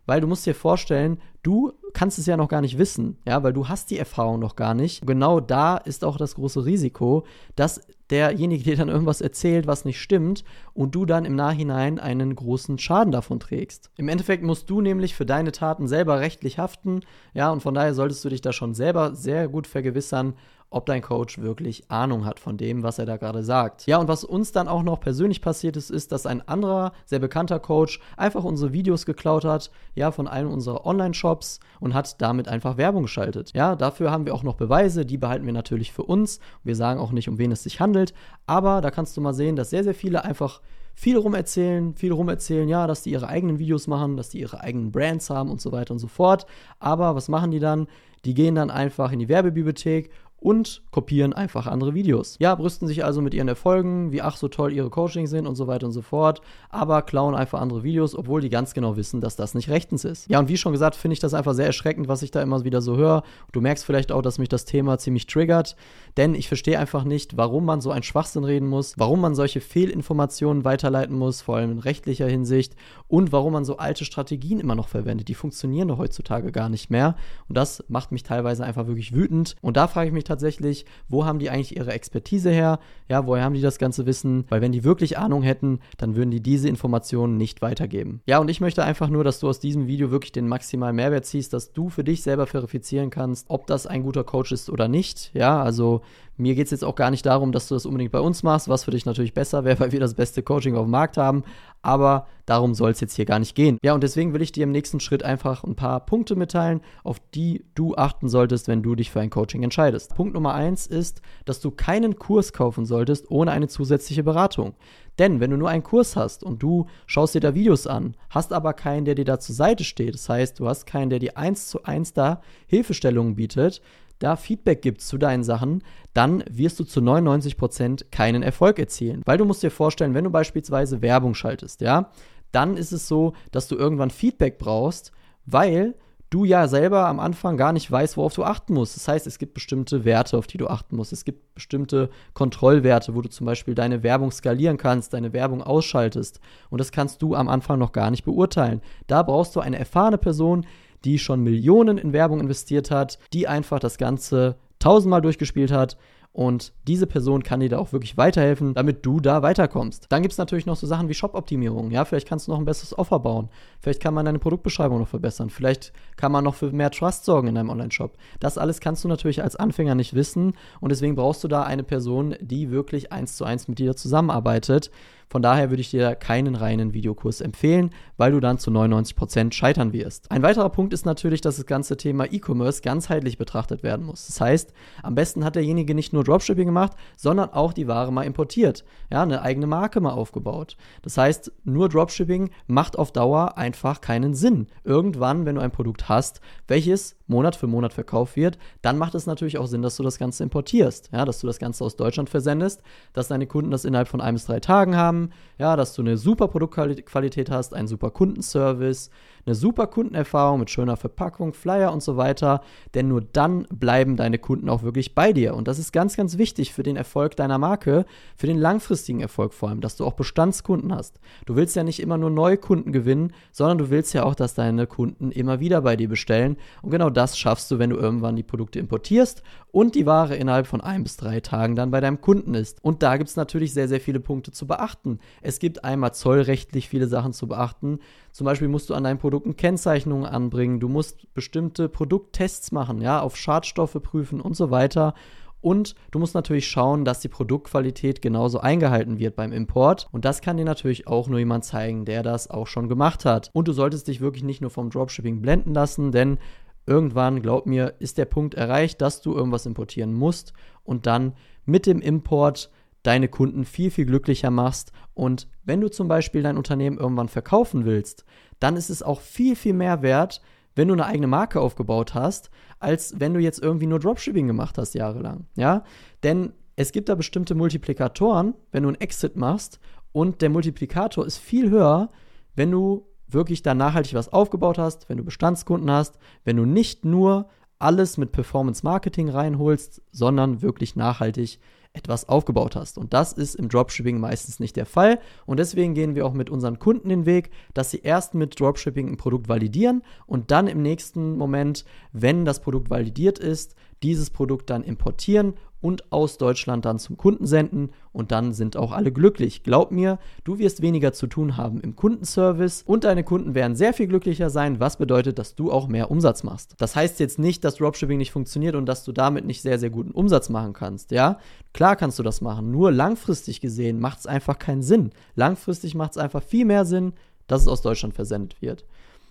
weil 0.10 0.22
du 0.22 0.28
musst 0.28 0.48
dir 0.48 0.56
vorstellen, 0.56 1.20
du 1.44 1.72
kannst 1.94 2.18
es 2.18 2.26
ja 2.26 2.36
noch 2.36 2.50
gar 2.50 2.62
nicht 2.62 2.80
wissen, 2.80 3.20
ja, 3.28 3.44
weil 3.44 3.54
du 3.54 3.68
hast 3.68 3.92
die 3.92 4.00
Erfahrung 4.00 4.40
noch 4.40 4.56
gar 4.56 4.74
nicht. 4.74 5.06
Genau 5.06 5.40
da 5.40 5.78
ist 5.78 6.04
auch 6.04 6.18
das 6.18 6.34
große 6.34 6.66
Risiko, 6.66 7.28
dass 7.56 7.86
derjenige 8.10 8.64
dir 8.64 8.76
dann 8.76 8.90
irgendwas 8.90 9.22
erzählt, 9.22 9.68
was 9.68 9.86
nicht 9.86 10.02
stimmt 10.02 10.44
und 10.74 10.96
du 10.96 11.06
dann 11.06 11.26
im 11.26 11.36
Nachhinein 11.36 12.00
einen 12.00 12.36
großen 12.36 12.80
Schaden 12.80 13.12
davon 13.12 13.40
trägst. 13.40 13.92
Im 13.98 14.10
Endeffekt 14.10 14.44
musst 14.44 14.68
du 14.72 14.82
nämlich 14.82 15.14
für 15.14 15.28
deine 15.28 15.52
Taten 15.52 15.88
selber 15.88 16.20
rechtlich 16.20 16.58
haften, 16.58 17.02
ja, 17.36 17.52
und 17.52 17.62
von 17.62 17.76
daher 17.76 17.94
solltest 17.94 18.26
du 18.26 18.30
dich 18.30 18.42
da 18.42 18.52
schon 18.52 18.74
selber 18.74 19.14
sehr 19.14 19.48
gut 19.48 19.68
vergewissern, 19.68 20.34
ob 20.70 20.86
dein 20.86 21.02
Coach 21.02 21.40
wirklich 21.40 21.90
Ahnung 21.90 22.26
hat 22.26 22.40
von 22.40 22.58
dem, 22.58 22.84
was 22.84 23.00
er 23.00 23.06
da 23.06 23.18
gerade 23.18 23.44
sagt. 23.44 23.88
Ja, 23.88 23.98
und 23.98 24.08
was 24.08 24.24
uns 24.24 24.52
dann 24.52 24.68
auch 24.68 24.84
noch 24.84 25.00
persönlich 25.00 25.42
passiert 25.42 25.76
ist, 25.78 25.90
ist, 25.90 26.12
dass 26.12 26.26
ein 26.26 26.48
anderer, 26.48 26.92
sehr 27.06 27.20
bekannter 27.20 27.60
Coach 27.60 28.00
einfach 28.18 28.44
unsere 28.44 28.72
Videos 28.72 29.06
geklaut 29.06 29.46
hat, 29.46 29.72
ja, 29.96 30.12
von 30.12 30.28
einem 30.28 30.52
unserer 30.52 30.86
Online-Shops 30.86 31.60
und 31.80 31.94
hat 31.94 32.22
damit 32.22 32.48
einfach 32.48 32.78
Werbung 32.78 33.04
geschaltet. 33.04 33.52
Ja, 33.56 33.76
dafür 33.76 34.12
haben 34.12 34.26
wir 34.26 34.36
auch 34.36 34.44
noch 34.44 34.56
Beweise, 34.56 35.06
die 35.06 35.18
behalten 35.18 35.46
wir 35.46 35.54
natürlich 35.54 35.92
für 35.92 36.04
uns. 36.04 36.40
Wir 36.64 36.76
sagen 36.76 37.00
auch 37.00 37.12
nicht, 37.12 37.30
um 37.30 37.38
wen 37.38 37.52
es 37.52 37.64
sich 37.64 37.80
handelt, 37.80 38.14
aber 38.46 38.82
da 38.82 38.92
kannst 38.92 39.18
du 39.18 39.22
mal 39.22 39.34
sehen, 39.34 39.56
dass 39.56 39.72
sehr, 39.72 39.84
sehr 39.84 39.96
viele 39.96 40.24
einfach 40.24 40.62
viel 41.00 41.18
rumerzählen, 41.18 41.96
viel 41.96 42.12
rumerzählen, 42.12 42.68
ja, 42.68 42.86
dass 42.86 43.04
die 43.04 43.12
ihre 43.12 43.30
eigenen 43.30 43.58
Videos 43.58 43.88
machen, 43.88 44.18
dass 44.18 44.30
die 44.30 44.42
ihre 44.42 44.60
eigenen 44.60 44.92
Brands 44.92 45.30
haben 45.30 45.50
und 45.50 45.62
so 45.62 45.72
weiter 45.72 45.94
und 45.94 46.00
so 46.00 46.08
fort. 46.08 46.46
Aber 46.78 47.16
was 47.16 47.30
machen 47.30 47.52
die 47.52 47.60
dann? 47.60 47.88
Die 48.26 48.34
gehen 48.34 48.56
dann 48.56 48.70
einfach 48.70 49.14
in 49.14 49.20
die 49.20 49.30
Werbebibliothek 49.30 50.12
und 50.40 50.82
kopieren 50.92 51.34
einfach 51.34 51.68
andere 51.68 51.94
Videos. 51.94 52.38
Ja, 52.40 52.56
brüsten 52.56 52.88
sich 52.88 53.04
also 53.04 53.22
mit 53.22 53.34
ihren 53.34 53.48
Erfolgen, 53.48 54.12
wie 54.12 54.22
ach 54.22 54.38
so 54.38 54.48
toll 54.48 54.72
ihre 54.72 54.90
Coachings 54.90 55.30
sind 55.30 55.48
und 55.48 55.56
so 55.56 55.68
weiter 55.68 55.86
und 55.86 55.92
so 55.92 56.02
fort, 56.02 56.42
aber 56.70 57.02
klauen 57.02 57.36
einfach 57.36 57.60
andere 57.60 57.84
Videos, 57.84 58.16
obwohl 58.16 58.42
die 58.42 58.50
ganz 58.50 58.74
genau 58.74 58.96
wissen, 58.96 59.22
dass 59.22 59.36
das 59.36 59.54
nicht 59.54 59.70
rechtens 59.70 60.06
ist. 60.06 60.30
Ja, 60.30 60.40
und 60.40 60.48
wie 60.48 60.58
schon 60.58 60.72
gesagt, 60.72 60.96
finde 60.96 61.14
ich 61.14 61.20
das 61.20 61.34
einfach 61.34 61.54
sehr 61.54 61.66
erschreckend, 61.66 62.08
was 62.08 62.22
ich 62.22 62.32
da 62.32 62.42
immer 62.42 62.64
wieder 62.64 62.82
so 62.82 62.96
höre. 62.98 63.24
Du 63.52 63.62
merkst 63.62 63.86
vielleicht 63.86 64.12
auch, 64.12 64.22
dass 64.22 64.40
mich 64.40 64.50
das 64.50 64.66
Thema 64.66 64.98
ziemlich 64.98 65.28
triggert, 65.28 65.76
denn 66.18 66.36
ich 66.36 66.48
verstehe 66.48 66.80
einfach 66.80 67.04
nicht, 67.04 67.38
warum 67.38 67.66
man 67.66 67.82
so 67.82 67.92
einen 67.92 68.04
Schwachsinn 68.04 68.44
reden 68.44 68.68
muss, 68.68 68.94
warum 68.98 69.22
man 69.22 69.36
solche 69.36 69.62
Fehlinformationen 69.62 70.64
weiterleiten 70.64 71.18
muss, 71.18 71.42
vor 71.42 71.58
allem 71.58 71.72
in 71.72 71.80
rechtlicher 71.80 72.28
Hinsicht 72.28 72.76
und 73.08 73.32
warum 73.32 73.54
man 73.54 73.66
so 73.66 73.78
alte 73.78 74.06
Strategien 74.06 74.60
immer 74.60 74.76
noch 74.76 74.88
verwendet. 74.88 75.28
Die 75.28 75.36
funktionieren 75.36 75.90
doch 75.90 75.98
heutzutage 75.98 76.52
gar 76.52 76.70
nicht 76.70 76.90
mehr 76.90 77.16
und 77.48 77.58
das 77.58 77.84
macht 77.90 78.12
mich 78.12 78.24
teilweise 78.24 78.64
einfach 78.64 78.88
wirklich 78.88 79.14
wütend 79.14 79.56
und 79.62 79.78
da 79.78 79.88
frage 79.88 80.08
ich 80.08 80.14
mich 80.14 80.24
tatsächlich, 80.30 80.86
wo 81.10 81.26
haben 81.26 81.40
die 81.40 81.50
eigentlich 81.50 81.76
ihre 81.76 81.92
Expertise 81.92 82.50
her? 82.50 82.80
Ja, 83.10 83.28
woher 83.28 83.44
haben 83.44 83.54
die 83.54 83.62
das 83.62 83.78
ganze 83.78 84.06
Wissen? 84.06 84.46
Weil 84.50 84.62
wenn 84.62 84.72
die 84.72 84.84
wirklich 84.84 85.18
Ahnung 85.18 85.44
hätten, 85.44 85.80
dann 85.98 86.16
würden 86.16 86.32
die 86.32 86.42
diese 86.42 86.70
Informationen 86.70 87.38
nicht 87.38 87.62
weitergeben. 87.62 88.22
Ja, 88.26 88.40
und 88.40 88.50
ich 88.50 88.62
möchte 88.62 88.84
einfach 88.84 89.10
nur, 89.10 89.24
dass 89.24 89.40
du 89.40 89.50
aus 89.50 89.60
diesem 89.60 89.88
Video 89.88 90.12
wirklich 90.12 90.32
den 90.32 90.48
maximalen 90.48 90.96
Mehrwert 90.96 91.26
ziehst, 91.26 91.52
dass 91.54 91.74
du 91.74 91.90
für 91.90 92.04
dich 92.04 92.24
selber 92.24 92.48
verifizieren 92.48 93.10
kannst, 93.10 93.50
ob 93.50 93.68
das 93.68 93.88
ein 93.88 94.04
guter 94.04 94.24
Coach 94.24 94.52
ist 94.52 94.70
oder 94.70 94.88
nicht. 94.88 95.32
Ja, 95.34 95.62
also 95.62 96.02
mir 96.40 96.56
geht 96.56 96.66
es 96.66 96.72
jetzt 96.72 96.86
auch 96.86 96.96
gar 96.96 97.12
nicht 97.12 97.26
darum, 97.26 97.52
dass 97.52 97.68
du 97.68 97.76
das 97.76 97.86
unbedingt 97.86 98.14
bei 98.14 98.22
uns 98.22 98.44
machst, 98.44 98.70
was 98.70 98.86
für 98.86 98.92
dich 98.92 99.06
natürlich 99.06 99.34
besser 99.34 99.66
wäre, 99.66 99.80
weil 99.82 99.92
wir 99.92 100.00
das 100.00 100.14
beste 100.14 100.42
Coaching 100.42 100.76
auf 100.76 100.86
dem 100.86 100.92
Markt 100.92 101.18
haben. 101.18 101.44
Aber 101.82 102.28
darum 102.46 102.74
soll 102.74 102.92
es 102.92 103.00
jetzt 103.00 103.16
hier 103.16 103.26
gar 103.26 103.40
nicht 103.40 103.56
gehen. 103.56 103.78
Ja, 103.84 103.94
und 103.94 104.04
deswegen 104.04 104.34
will 104.34 104.42
ich 104.42 104.52
dir 104.52 104.64
im 104.64 104.72
nächsten 104.72 105.00
Schritt 105.00 105.24
einfach 105.24 105.64
ein 105.64 105.76
paar 105.76 106.06
Punkte 106.06 106.36
mitteilen, 106.36 106.82
auf 107.04 107.20
die 107.34 107.66
du 107.76 107.96
achten 107.96 108.28
solltest, 108.28 108.68
wenn 108.68 108.84
du 108.84 108.96
dich 108.96 109.12
für 109.12 109.22
ein 109.22 109.30
Coaching 109.30 109.64
entscheidest. 109.64 110.16
Punkt 110.16 110.34
Nummer 110.34 110.54
eins 110.54 110.88
ist, 110.88 111.22
dass 111.46 111.62
du 111.62 111.72
keinen 111.72 112.18
Kurs 112.18 112.52
kaufen 112.52 112.86
solltest 112.86 113.32
ohne 113.32 113.52
eine 113.52 113.68
zusätzliche 113.68 114.24
Beratung. 114.24 114.76
Denn 115.20 115.40
wenn 115.40 115.52
du 115.52 115.58
nur 115.58 115.70
einen 115.70 115.84
Kurs 115.84 116.16
hast 116.16 116.44
und 116.44 116.64
du 116.64 116.88
schaust 117.06 117.36
dir 117.36 117.42
da 117.42 117.54
Videos 117.54 117.88
an, 117.88 118.16
hast 118.30 118.54
aber 118.54 118.74
keinen, 118.74 119.06
der 119.06 119.16
dir 119.16 119.26
da 119.26 119.40
zur 119.40 119.56
Seite 119.56 119.84
steht, 119.84 120.14
das 120.14 120.30
heißt, 120.30 120.60
du 120.60 120.68
hast 120.68 120.86
keinen, 120.86 121.10
der 121.10 121.20
dir 121.20 121.38
eins 121.38 121.68
zu 121.68 121.84
eins 121.84 122.14
da 122.14 122.42
Hilfestellungen 122.68 123.36
bietet, 123.36 123.82
da 124.20 124.36
Feedback 124.36 124.82
gibst 124.82 125.08
zu 125.08 125.18
deinen 125.18 125.44
Sachen, 125.44 125.84
dann 126.14 126.44
wirst 126.50 126.80
du 126.80 126.84
zu 126.84 127.00
99% 127.00 128.06
keinen 128.12 128.44
Erfolg 128.44 128.80
erzielen. 128.80 129.22
Weil 129.26 129.38
du 129.38 129.46
musst 129.46 129.64
dir 129.64 129.72
vorstellen, 129.72 130.14
wenn 130.14 130.26
du 130.26 130.30
beispielsweise 130.30 131.02
Werbung 131.02 131.34
schaltest, 131.34 131.82
ja, 131.82 132.12
dann 132.52 132.78
ist 132.78 132.92
es 132.92 133.08
so, 133.08 133.34
dass 133.52 133.68
du 133.68 133.76
irgendwann 133.76 134.10
Feedback 134.10 134.58
brauchst, 134.58 135.12
weil 135.46 135.96
du 136.30 136.46
ja 136.46 136.68
selber 136.68 137.08
am 137.08 137.20
Anfang 137.20 137.58
gar 137.58 137.74
nicht 137.74 137.90
weißt, 137.92 138.18
worauf 138.18 138.36
du 138.36 138.44
achten 138.44 138.74
musst. 138.74 138.96
Das 138.96 139.08
heißt, 139.08 139.26
es 139.26 139.40
gibt 139.40 139.56
bestimmte 139.56 140.06
Werte, 140.06 140.38
auf 140.38 140.46
die 140.46 140.58
du 140.58 140.68
achten 140.68 140.96
musst. 140.96 141.12
Es 141.12 141.26
gibt 141.26 141.56
bestimmte 141.56 142.10
Kontrollwerte, 142.34 143.16
wo 143.16 143.22
du 143.22 143.30
zum 143.30 143.46
Beispiel 143.46 143.74
deine 143.74 144.04
Werbung 144.04 144.32
skalieren 144.32 144.78
kannst, 144.78 145.14
deine 145.14 145.34
Werbung 145.34 145.64
ausschaltest. 145.64 146.40
Und 146.70 146.80
das 146.80 146.92
kannst 146.92 147.22
du 147.22 147.34
am 147.34 147.50
Anfang 147.50 147.80
noch 147.80 147.94
gar 147.94 148.12
nicht 148.12 148.26
beurteilen. 148.26 148.82
Da 149.08 149.24
brauchst 149.24 149.56
du 149.56 149.60
eine 149.60 149.80
erfahrene 149.80 150.20
Person, 150.20 150.66
die 151.06 151.20
schon 151.20 151.44
Millionen 151.44 151.98
in 151.98 152.14
Werbung 152.14 152.40
investiert 152.40 152.92
hat, 152.92 153.20
die 153.34 153.48
einfach 153.48 153.80
das 153.80 153.98
Ganze 153.98 154.58
tausendmal 154.80 155.22
durchgespielt 155.22 155.72
hat 155.72 155.98
und 156.32 156.74
diese 156.88 157.08
Person 157.08 157.42
kann 157.42 157.60
dir 157.60 157.70
da 157.70 157.80
auch 157.80 157.92
wirklich 157.92 158.16
weiterhelfen, 158.16 158.76
damit 158.76 159.06
du 159.06 159.20
da 159.20 159.42
weiterkommst. 159.42 160.06
Dann 160.10 160.22
gibt 160.22 160.32
es 160.32 160.38
natürlich 160.38 160.68
noch 160.68 160.76
so 160.76 160.86
Sachen 160.86 161.10
wie 161.10 161.16
Shop-Optimierung. 161.16 161.90
Ja, 161.90 162.06
vielleicht 162.06 162.28
kannst 162.28 162.48
du 162.48 162.52
noch 162.52 162.60
ein 162.60 162.66
besseres 162.66 162.98
Offer 162.98 163.20
bauen. 163.20 163.50
Vielleicht 163.80 164.02
kann 164.02 164.14
man 164.14 164.26
deine 164.26 164.38
Produktbeschreibung 164.38 165.00
noch 165.00 165.08
verbessern. 165.08 165.50
Vielleicht 165.50 165.92
kann 166.18 166.32
man 166.32 166.44
noch 166.44 166.54
für 166.54 166.72
mehr 166.72 166.92
Trust 166.92 167.26
sorgen 167.26 167.48
in 167.48 167.56
deinem 167.56 167.70
Online-Shop. 167.70 168.16
Das 168.40 168.60
alles 168.60 168.80
kannst 168.80 169.04
du 169.04 169.08
natürlich 169.08 169.42
als 169.42 169.56
Anfänger 169.56 169.96
nicht 169.96 170.14
wissen 170.14 170.54
und 170.80 170.92
deswegen 170.92 171.16
brauchst 171.16 171.44
du 171.44 171.48
da 171.48 171.64
eine 171.64 171.84
Person, 171.84 172.36
die 172.40 172.70
wirklich 172.70 173.12
eins 173.12 173.36
zu 173.36 173.44
eins 173.44 173.68
mit 173.68 173.80
dir 173.80 173.96
zusammenarbeitet. 173.96 174.92
Von 175.30 175.44
daher 175.44 175.70
würde 175.70 175.82
ich 175.82 175.92
dir 175.92 176.16
keinen 176.16 176.56
reinen 176.56 176.94
Videokurs 176.94 177.40
empfehlen, 177.40 177.92
weil 178.18 178.32
du 178.32 178.40
dann 178.40 178.58
zu 178.58 178.72
99% 178.72 179.54
scheitern 179.54 179.94
wirst. 179.94 180.32
Ein 180.32 180.42
weiterer 180.42 180.70
Punkt 180.70 180.92
ist 180.92 181.06
natürlich, 181.06 181.42
dass 181.42 181.58
das 181.58 181.68
ganze 181.68 181.98
Thema 181.98 182.26
E-Commerce 182.26 182.82
ganzheitlich 182.82 183.38
betrachtet 183.38 183.84
werden 183.84 184.06
muss. 184.06 184.26
Das 184.26 184.42
heißt, 184.42 184.74
am 185.04 185.14
besten 185.14 185.46
hat 185.46 185.56
derjenige 185.56 185.94
nicht 185.94 186.14
nur 186.14 186.24
Dropshipping 186.24 186.66
gemacht, 186.66 186.94
sondern 187.16 187.52
auch 187.52 187.74
die 187.74 187.88
Ware 187.88 188.12
mal 188.12 188.24
importiert. 188.24 188.84
Ja, 189.12 189.22
eine 189.22 189.44
eigene 189.44 189.68
Marke 189.68 190.02
mal 190.02 190.14
aufgebaut. 190.14 190.78
Das 191.04 191.18
heißt, 191.18 191.52
nur 191.64 191.90
Dropshipping 191.90 192.50
macht 192.66 192.98
auf 192.98 193.12
Dauer 193.12 193.58
einfach 193.58 194.02
keinen 194.02 194.34
Sinn. 194.34 194.68
Irgendwann, 194.84 195.46
wenn 195.46 195.56
du 195.56 195.62
ein 195.62 195.72
Produkt 195.72 196.10
hast, 196.10 196.42
welches 196.68 197.19
Monat 197.30 197.56
für 197.56 197.68
Monat 197.68 197.94
verkauft 197.94 198.36
wird, 198.36 198.58
dann 198.82 198.98
macht 198.98 199.16
es 199.16 199.26
natürlich 199.26 199.58
auch 199.58 199.68
Sinn, 199.68 199.82
dass 199.82 199.96
du 199.96 200.04
das 200.04 200.18
Ganze 200.20 200.44
importierst. 200.44 201.10
Ja, 201.14 201.24
dass 201.24 201.40
du 201.40 201.48
das 201.48 201.60
Ganze 201.60 201.86
aus 201.86 201.96
Deutschland 201.96 202.30
versendest, 202.30 202.82
dass 203.14 203.30
deine 203.30 203.48
Kunden 203.48 203.72
das 203.72 203.86
innerhalb 203.86 204.08
von 204.08 204.20
ein 204.20 204.34
bis 204.34 204.46
drei 204.46 204.60
Tagen 204.60 204.96
haben 204.96 205.32
ja, 205.60 205.76
dass 205.76 205.94
du 205.94 206.02
eine 206.02 206.18
super 206.18 206.48
Produktqualität 206.48 207.52
hast, 207.52 207.74
einen 207.74 207.90
super 207.90 208.12
Kundenservice, 208.12 209.12
eine 209.50 209.56
super 209.56 209.88
Kundenerfahrung 209.88 210.60
mit 210.60 210.70
schöner 210.70 210.96
Verpackung, 210.96 211.54
Flyer 211.54 211.92
und 211.92 212.04
so 212.04 212.18
weiter, 212.18 212.62
denn 212.94 213.08
nur 213.08 213.22
dann 213.22 213.66
bleiben 213.74 214.16
deine 214.16 214.38
Kunden 214.38 214.70
auch 214.70 214.84
wirklich 214.84 215.16
bei 215.16 215.34
dir. 215.34 215.56
Und 215.56 215.68
das 215.68 215.80
ist 215.80 215.92
ganz, 215.92 216.16
ganz 216.16 216.38
wichtig 216.38 216.72
für 216.72 216.84
den 216.84 216.96
Erfolg 216.96 217.36
deiner 217.36 217.58
Marke, 217.58 218.06
für 218.36 218.46
den 218.46 218.60
langfristigen 218.60 219.22
Erfolg 219.22 219.54
vor 219.54 219.70
allem, 219.70 219.82
dass 219.82 219.96
du 219.96 220.06
auch 220.06 220.14
Bestandskunden 220.14 220.94
hast. 220.94 221.20
Du 221.48 221.56
willst 221.56 221.76
ja 221.76 221.84
nicht 221.84 222.00
immer 222.00 222.18
nur 222.18 222.30
neue 222.30 222.58
Kunden 222.58 222.92
gewinnen, 222.92 223.34
sondern 223.52 223.80
du 223.80 223.90
willst 223.90 224.14
ja 224.14 224.24
auch, 224.24 224.36
dass 224.36 224.54
deine 224.54 224.86
Kunden 224.86 225.32
immer 225.32 225.60
wieder 225.60 225.82
bei 225.82 225.96
dir 225.96 226.10
bestellen. 226.10 226.58
Und 226.84 226.92
genau 226.92 227.10
das 227.10 227.38
schaffst 227.38 227.72
du, 227.72 227.80
wenn 227.80 227.90
du 227.90 227.98
irgendwann 227.98 228.36
die 228.36 228.44
Produkte 228.44 228.78
importierst 228.78 229.42
und 229.72 229.96
die 229.96 230.06
Ware 230.06 230.36
innerhalb 230.36 230.68
von 230.68 230.82
ein 230.82 231.04
bis 231.04 231.18
drei 231.18 231.40
Tagen 231.40 231.76
dann 231.76 231.90
bei 231.90 232.02
deinem 232.02 232.22
Kunden 232.22 232.54
ist. 232.54 232.84
Und 232.84 233.02
da 233.02 233.18
gibt 233.18 233.32
es 233.32 233.36
natürlich 233.36 233.74
sehr, 233.74 233.88
sehr 233.88 234.00
viele 234.00 234.20
Punkte 234.20 234.52
zu 234.52 234.68
beachten. 234.68 235.20
Es 235.42 235.58
gibt 235.58 235.84
einmal 235.84 236.14
zollrechtlich 236.14 236.88
viele 236.88 237.08
Sachen 237.08 237.34
zu 237.34 237.48
beachten. 237.48 238.00
Zum 238.32 238.46
Beispiel 238.46 238.68
musst 238.68 238.90
du 238.90 238.94
an 238.94 239.04
deinen 239.04 239.20
Produkten 239.20 239.56
Kennzeichnungen 239.56 240.26
anbringen, 240.26 240.80
du 240.80 240.88
musst 240.90 241.34
bestimmte 241.34 241.90
Produkttests 241.90 242.72
machen, 242.72 243.02
ja, 243.02 243.22
auf 243.22 243.36
Schadstoffe 243.36 243.98
prüfen 244.02 244.42
und 244.42 244.56
so 244.56 244.72
weiter. 244.72 245.14
Und 245.62 245.96
du 246.12 246.20
musst 246.20 246.36
natürlich 246.36 246.68
schauen, 246.68 247.04
dass 247.04 247.20
die 247.20 247.28
Produktqualität 247.28 248.22
genauso 248.22 248.60
eingehalten 248.60 249.20
wird 249.20 249.36
beim 249.36 249.52
Import. 249.52 250.08
Und 250.12 250.24
das 250.24 250.42
kann 250.42 250.56
dir 250.56 250.64
natürlich 250.64 251.08
auch 251.08 251.28
nur 251.28 251.40
jemand 251.40 251.66
zeigen, 251.66 252.06
der 252.06 252.24
das 252.24 252.50
auch 252.50 252.68
schon 252.68 252.88
gemacht 252.88 253.26
hat. 253.26 253.50
Und 253.52 253.68
du 253.68 253.74
solltest 253.74 254.08
dich 254.08 254.22
wirklich 254.22 254.44
nicht 254.44 254.62
nur 254.62 254.70
vom 254.70 254.90
Dropshipping 254.90 255.42
blenden 255.42 255.74
lassen, 255.74 256.12
denn 256.12 256.40
irgendwann, 256.86 257.42
glaub 257.42 257.66
mir, 257.66 257.96
ist 258.00 258.18
der 258.18 258.26
Punkt 258.26 258.56
erreicht, 258.56 259.02
dass 259.02 259.22
du 259.22 259.36
irgendwas 259.36 259.66
importieren 259.66 260.14
musst 260.14 260.54
und 260.84 261.06
dann 261.06 261.34
mit 261.66 261.86
dem 261.86 262.02
Import 262.02 262.72
deine 263.10 263.28
Kunden 263.28 263.66
viel, 263.66 263.90
viel 263.90 264.06
glücklicher 264.06 264.52
machst. 264.52 264.92
Und 265.16 265.48
wenn 265.64 265.82
du 265.82 265.90
zum 265.90 266.08
Beispiel 266.08 266.44
dein 266.44 266.58
Unternehmen 266.58 267.00
irgendwann 267.00 267.28
verkaufen 267.28 267.86
willst, 267.86 268.24
dann 268.60 268.76
ist 268.76 268.92
es 268.92 269.02
auch 269.02 269.22
viel, 269.22 269.56
viel 269.56 269.74
mehr 269.74 270.04
wert, 270.04 270.42
wenn 270.76 270.90
du 270.90 270.94
eine 270.94 271.08
eigene 271.08 271.26
Marke 271.26 271.60
aufgebaut 271.60 272.14
hast, 272.14 272.52
als 272.78 273.20
wenn 273.20 273.34
du 273.34 273.40
jetzt 273.40 273.64
irgendwie 273.64 273.88
nur 273.88 273.98
Dropshipping 273.98 274.46
gemacht 274.46 274.78
hast 274.78 274.94
jahrelang. 274.94 275.48
Ja, 275.56 275.86
denn 276.22 276.54
es 276.76 276.92
gibt 276.92 277.10
da 277.10 277.16
bestimmte 277.16 277.56
Multiplikatoren, 277.56 278.54
wenn 278.72 278.84
du 278.84 278.90
einen 278.90 279.02
Exit 279.02 279.36
machst 279.36 279.80
und 280.12 280.44
der 280.44 280.52
Multiplikator 280.52 281.26
ist 281.26 281.40
viel 281.40 281.72
höher, 281.72 282.12
wenn 282.54 282.70
du 282.70 283.08
wirklich 283.26 283.64
da 283.64 283.74
nachhaltig 283.74 284.14
was 284.14 284.32
aufgebaut 284.32 284.78
hast, 284.78 285.10
wenn 285.10 285.18
du 285.18 285.24
Bestandskunden 285.24 285.90
hast, 285.90 286.20
wenn 286.44 286.58
du 286.58 286.66
nicht 286.66 287.06
nur 287.06 287.50
alles 287.80 288.18
mit 288.18 288.32
Performance 288.34 288.86
Marketing 288.86 289.30
reinholst, 289.30 290.04
sondern 290.12 290.62
wirklich 290.62 290.96
nachhaltig 290.96 291.60
etwas 292.00 292.28
aufgebaut 292.28 292.76
hast. 292.76 292.98
Und 292.98 293.14
das 293.14 293.34
ist 293.34 293.56
im 293.56 293.70
Dropshipping 293.70 294.20
meistens 294.20 294.60
nicht 294.60 294.76
der 294.76 294.86
Fall. 294.86 295.20
Und 295.46 295.60
deswegen 295.60 295.94
gehen 295.94 296.16
wir 296.16 296.26
auch 296.26 296.34
mit 296.34 296.50
unseren 296.50 296.80
Kunden 296.80 297.10
den 297.10 297.26
Weg, 297.26 297.52
dass 297.74 297.92
sie 297.92 298.02
erst 298.02 298.34
mit 298.34 298.60
Dropshipping 298.60 299.08
ein 299.08 299.18
Produkt 299.18 299.48
validieren 299.48 300.02
und 300.26 300.52
dann 300.52 300.68
im 300.68 300.82
nächsten 300.82 301.38
Moment, 301.38 301.86
wenn 302.12 302.46
das 302.46 302.62
Produkt 302.62 302.90
validiert 302.90 303.40
ist, 303.40 303.76
dieses 304.04 304.30
Produkt 304.30 304.70
dann 304.70 304.84
importieren 304.84 305.54
und 305.82 306.12
aus 306.12 306.38
Deutschland 306.38 306.86
dann 306.86 307.00
zum 307.00 307.18
Kunden 307.18 307.46
senden 307.46 307.92
und 308.12 308.32
dann 308.32 308.54
sind 308.54 308.76
auch 308.76 308.92
alle 308.92 309.12
glücklich. 309.12 309.64
Glaub 309.64 309.92
mir, 309.92 310.20
du 310.44 310.60
wirst 310.60 310.82
weniger 310.82 311.14
zu 311.14 311.28
tun 311.28 311.58
haben 311.58 311.80
im 311.80 311.96
Kundenservice 311.96 312.84
und 312.86 313.04
deine 313.06 313.24
Kunden 313.24 313.56
werden 313.56 313.76
sehr 313.76 313.94
viel 313.94 314.08
glücklicher 314.08 314.50
sein, 314.50 314.80
was 314.80 314.98
bedeutet, 314.98 315.40
dass 315.40 315.56
du 315.56 315.72
auch 315.72 315.88
mehr 315.88 316.12
Umsatz 316.12 316.44
machst. 316.44 316.76
Das 316.78 316.96
heißt 316.96 317.20
jetzt 317.20 317.40
nicht, 317.40 317.64
dass 317.64 317.76
Dropshipping 317.76 318.18
nicht 318.18 318.32
funktioniert 318.32 318.76
und 318.76 318.86
dass 318.86 319.04
du 319.04 319.12
damit 319.12 319.46
nicht 319.46 319.62
sehr, 319.62 319.80
sehr 319.80 319.90
guten 319.90 320.12
Umsatz 320.12 320.50
machen 320.50 320.74
kannst, 320.74 321.12
ja? 321.12 321.40
Klar 321.74 321.96
kannst 321.96 322.20
du 322.20 322.24
das 322.24 322.42
machen, 322.42 322.72
nur 322.72 322.92
langfristig 322.92 323.62
gesehen 323.62 324.00
macht 324.00 324.20
es 324.20 324.28
einfach 324.28 324.60
keinen 324.60 324.82
Sinn. 324.82 325.12
Langfristig 325.36 325.96
macht 325.96 326.12
es 326.12 326.18
einfach 326.18 326.44
viel 326.44 326.66
mehr 326.66 326.84
Sinn, 326.84 327.14
dass 327.48 327.62
es 327.62 327.68
aus 327.68 327.82
Deutschland 327.82 328.14
versendet 328.14 328.62
wird. 328.62 328.86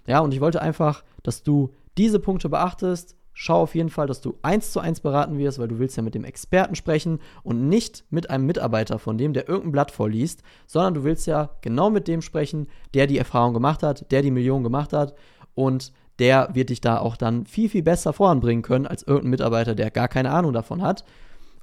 Ja, 0.07 0.20
und 0.20 0.33
ich 0.33 0.40
wollte 0.40 0.62
einfach, 0.62 1.04
dass 1.22 1.42
du 1.42 1.74
diese 1.98 2.20
Punkte 2.20 2.48
beachtest, 2.48 3.16
schau 3.40 3.62
auf 3.62 3.77
jeden 3.77 3.88
Fall, 3.88 4.09
dass 4.09 4.20
du 4.20 4.37
eins 4.42 4.72
zu 4.72 4.81
eins 4.81 4.98
beraten 4.98 5.38
wirst, 5.38 5.61
weil 5.61 5.68
du 5.68 5.79
willst 5.79 5.96
ja 5.96 6.03
mit 6.03 6.16
dem 6.16 6.24
Experten 6.24 6.74
sprechen 6.74 7.20
und 7.44 7.68
nicht 7.68 8.05
mit 8.11 8.31
einem 8.31 8.46
Mitarbeiter 8.46 8.98
von 8.98 9.16
dem, 9.16 9.33
der 9.33 9.48
irgendein 9.48 9.70
Blatt 9.70 9.90
vorliest, 9.92 10.42
sondern 10.66 10.94
du 10.94 11.05
willst 11.05 11.29
ja 11.29 11.51
genau 11.61 11.88
mit 11.88 12.09
dem 12.09 12.20
sprechen, 12.20 12.66
der 12.94 13.07
die 13.07 13.16
Erfahrung 13.16 13.55
gemacht 13.55 13.85
hat, 13.85 14.11
der 14.11 14.22
die 14.22 14.33
Millionen 14.33 14.64
gemacht 14.64 14.92
hat 14.92 15.14
und 15.55 15.92
der 16.18 16.48
wird 16.55 16.70
dich 16.70 16.81
da 16.81 16.98
auch 16.98 17.16
dann 17.16 17.46
viel, 17.46 17.68
viel 17.68 17.85
besser 17.85 18.12
voranbringen 18.12 18.62
können 18.62 18.88
als 18.88 19.05
irgendein 19.05 19.31
Mitarbeiter, 19.31 19.77
der 19.77 19.92
gar 19.92 20.09
keine 20.09 20.33
Ahnung 20.33 20.53
davon 20.53 20.83
hat. 20.83 21.05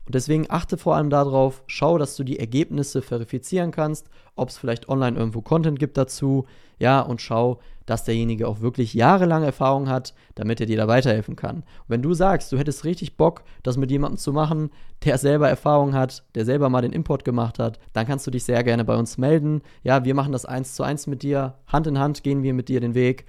Und 0.05 0.15
deswegen 0.15 0.45
achte 0.49 0.77
vor 0.77 0.95
allem 0.95 1.09
darauf, 1.09 1.63
schau, 1.67 1.97
dass 1.97 2.15
du 2.15 2.23
die 2.23 2.39
Ergebnisse 2.39 3.01
verifizieren 3.01 3.71
kannst, 3.71 4.09
ob 4.35 4.49
es 4.49 4.57
vielleicht 4.57 4.87
online 4.89 5.17
irgendwo 5.17 5.41
Content 5.41 5.79
gibt 5.79 5.97
dazu, 5.97 6.45
ja, 6.77 6.99
und 7.01 7.21
schau, 7.21 7.59
dass 7.85 8.03
derjenige 8.03 8.47
auch 8.47 8.61
wirklich 8.61 8.93
jahrelange 8.93 9.45
Erfahrung 9.45 9.87
hat, 9.89 10.13
damit 10.33 10.59
er 10.59 10.65
dir 10.65 10.77
da 10.77 10.87
weiterhelfen 10.87 11.35
kann. 11.35 11.57
Und 11.57 11.65
wenn 11.87 12.01
du 12.01 12.13
sagst, 12.13 12.51
du 12.51 12.57
hättest 12.57 12.83
richtig 12.83 13.15
Bock, 13.15 13.43
das 13.63 13.77
mit 13.77 13.91
jemandem 13.91 14.17
zu 14.17 14.33
machen, 14.33 14.71
der 15.03 15.17
selber 15.17 15.49
Erfahrung 15.49 15.93
hat, 15.93 16.23
der 16.33 16.45
selber 16.45 16.69
mal 16.69 16.81
den 16.81 16.93
Import 16.93 17.23
gemacht 17.23 17.59
hat, 17.59 17.79
dann 17.93 18.07
kannst 18.07 18.25
du 18.25 18.31
dich 18.31 18.43
sehr 18.43 18.63
gerne 18.63 18.85
bei 18.85 18.95
uns 18.95 19.17
melden. 19.17 19.61
Ja, 19.83 20.03
wir 20.03 20.15
machen 20.15 20.31
das 20.31 20.45
eins 20.45 20.75
zu 20.75 20.83
eins 20.83 21.07
mit 21.07 21.23
dir. 21.23 21.55
Hand 21.67 21.87
in 21.87 21.99
Hand 21.99 22.23
gehen 22.23 22.43
wir 22.43 22.53
mit 22.53 22.69
dir 22.69 22.79
den 22.79 22.95
Weg. 22.95 23.25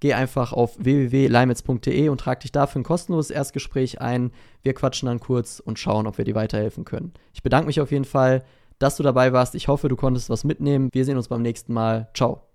Geh 0.00 0.14
einfach 0.14 0.52
auf 0.52 0.76
www.limetz.de 0.78 2.08
und 2.08 2.20
trag 2.20 2.40
dich 2.40 2.52
dafür 2.52 2.80
ein 2.80 2.84
kostenloses 2.84 3.30
Erstgespräch 3.30 4.00
ein. 4.00 4.30
Wir 4.62 4.74
quatschen 4.74 5.06
dann 5.06 5.20
kurz 5.20 5.60
und 5.60 5.78
schauen, 5.78 6.06
ob 6.06 6.18
wir 6.18 6.24
dir 6.24 6.34
weiterhelfen 6.34 6.84
können. 6.84 7.12
Ich 7.34 7.42
bedanke 7.42 7.66
mich 7.66 7.80
auf 7.80 7.90
jeden 7.90 8.04
Fall, 8.04 8.44
dass 8.78 8.96
du 8.96 9.02
dabei 9.02 9.32
warst. 9.32 9.54
Ich 9.54 9.68
hoffe, 9.68 9.88
du 9.88 9.96
konntest 9.96 10.30
was 10.30 10.44
mitnehmen. 10.44 10.88
Wir 10.92 11.04
sehen 11.04 11.16
uns 11.16 11.28
beim 11.28 11.42
nächsten 11.42 11.72
Mal. 11.72 12.08
Ciao. 12.14 12.47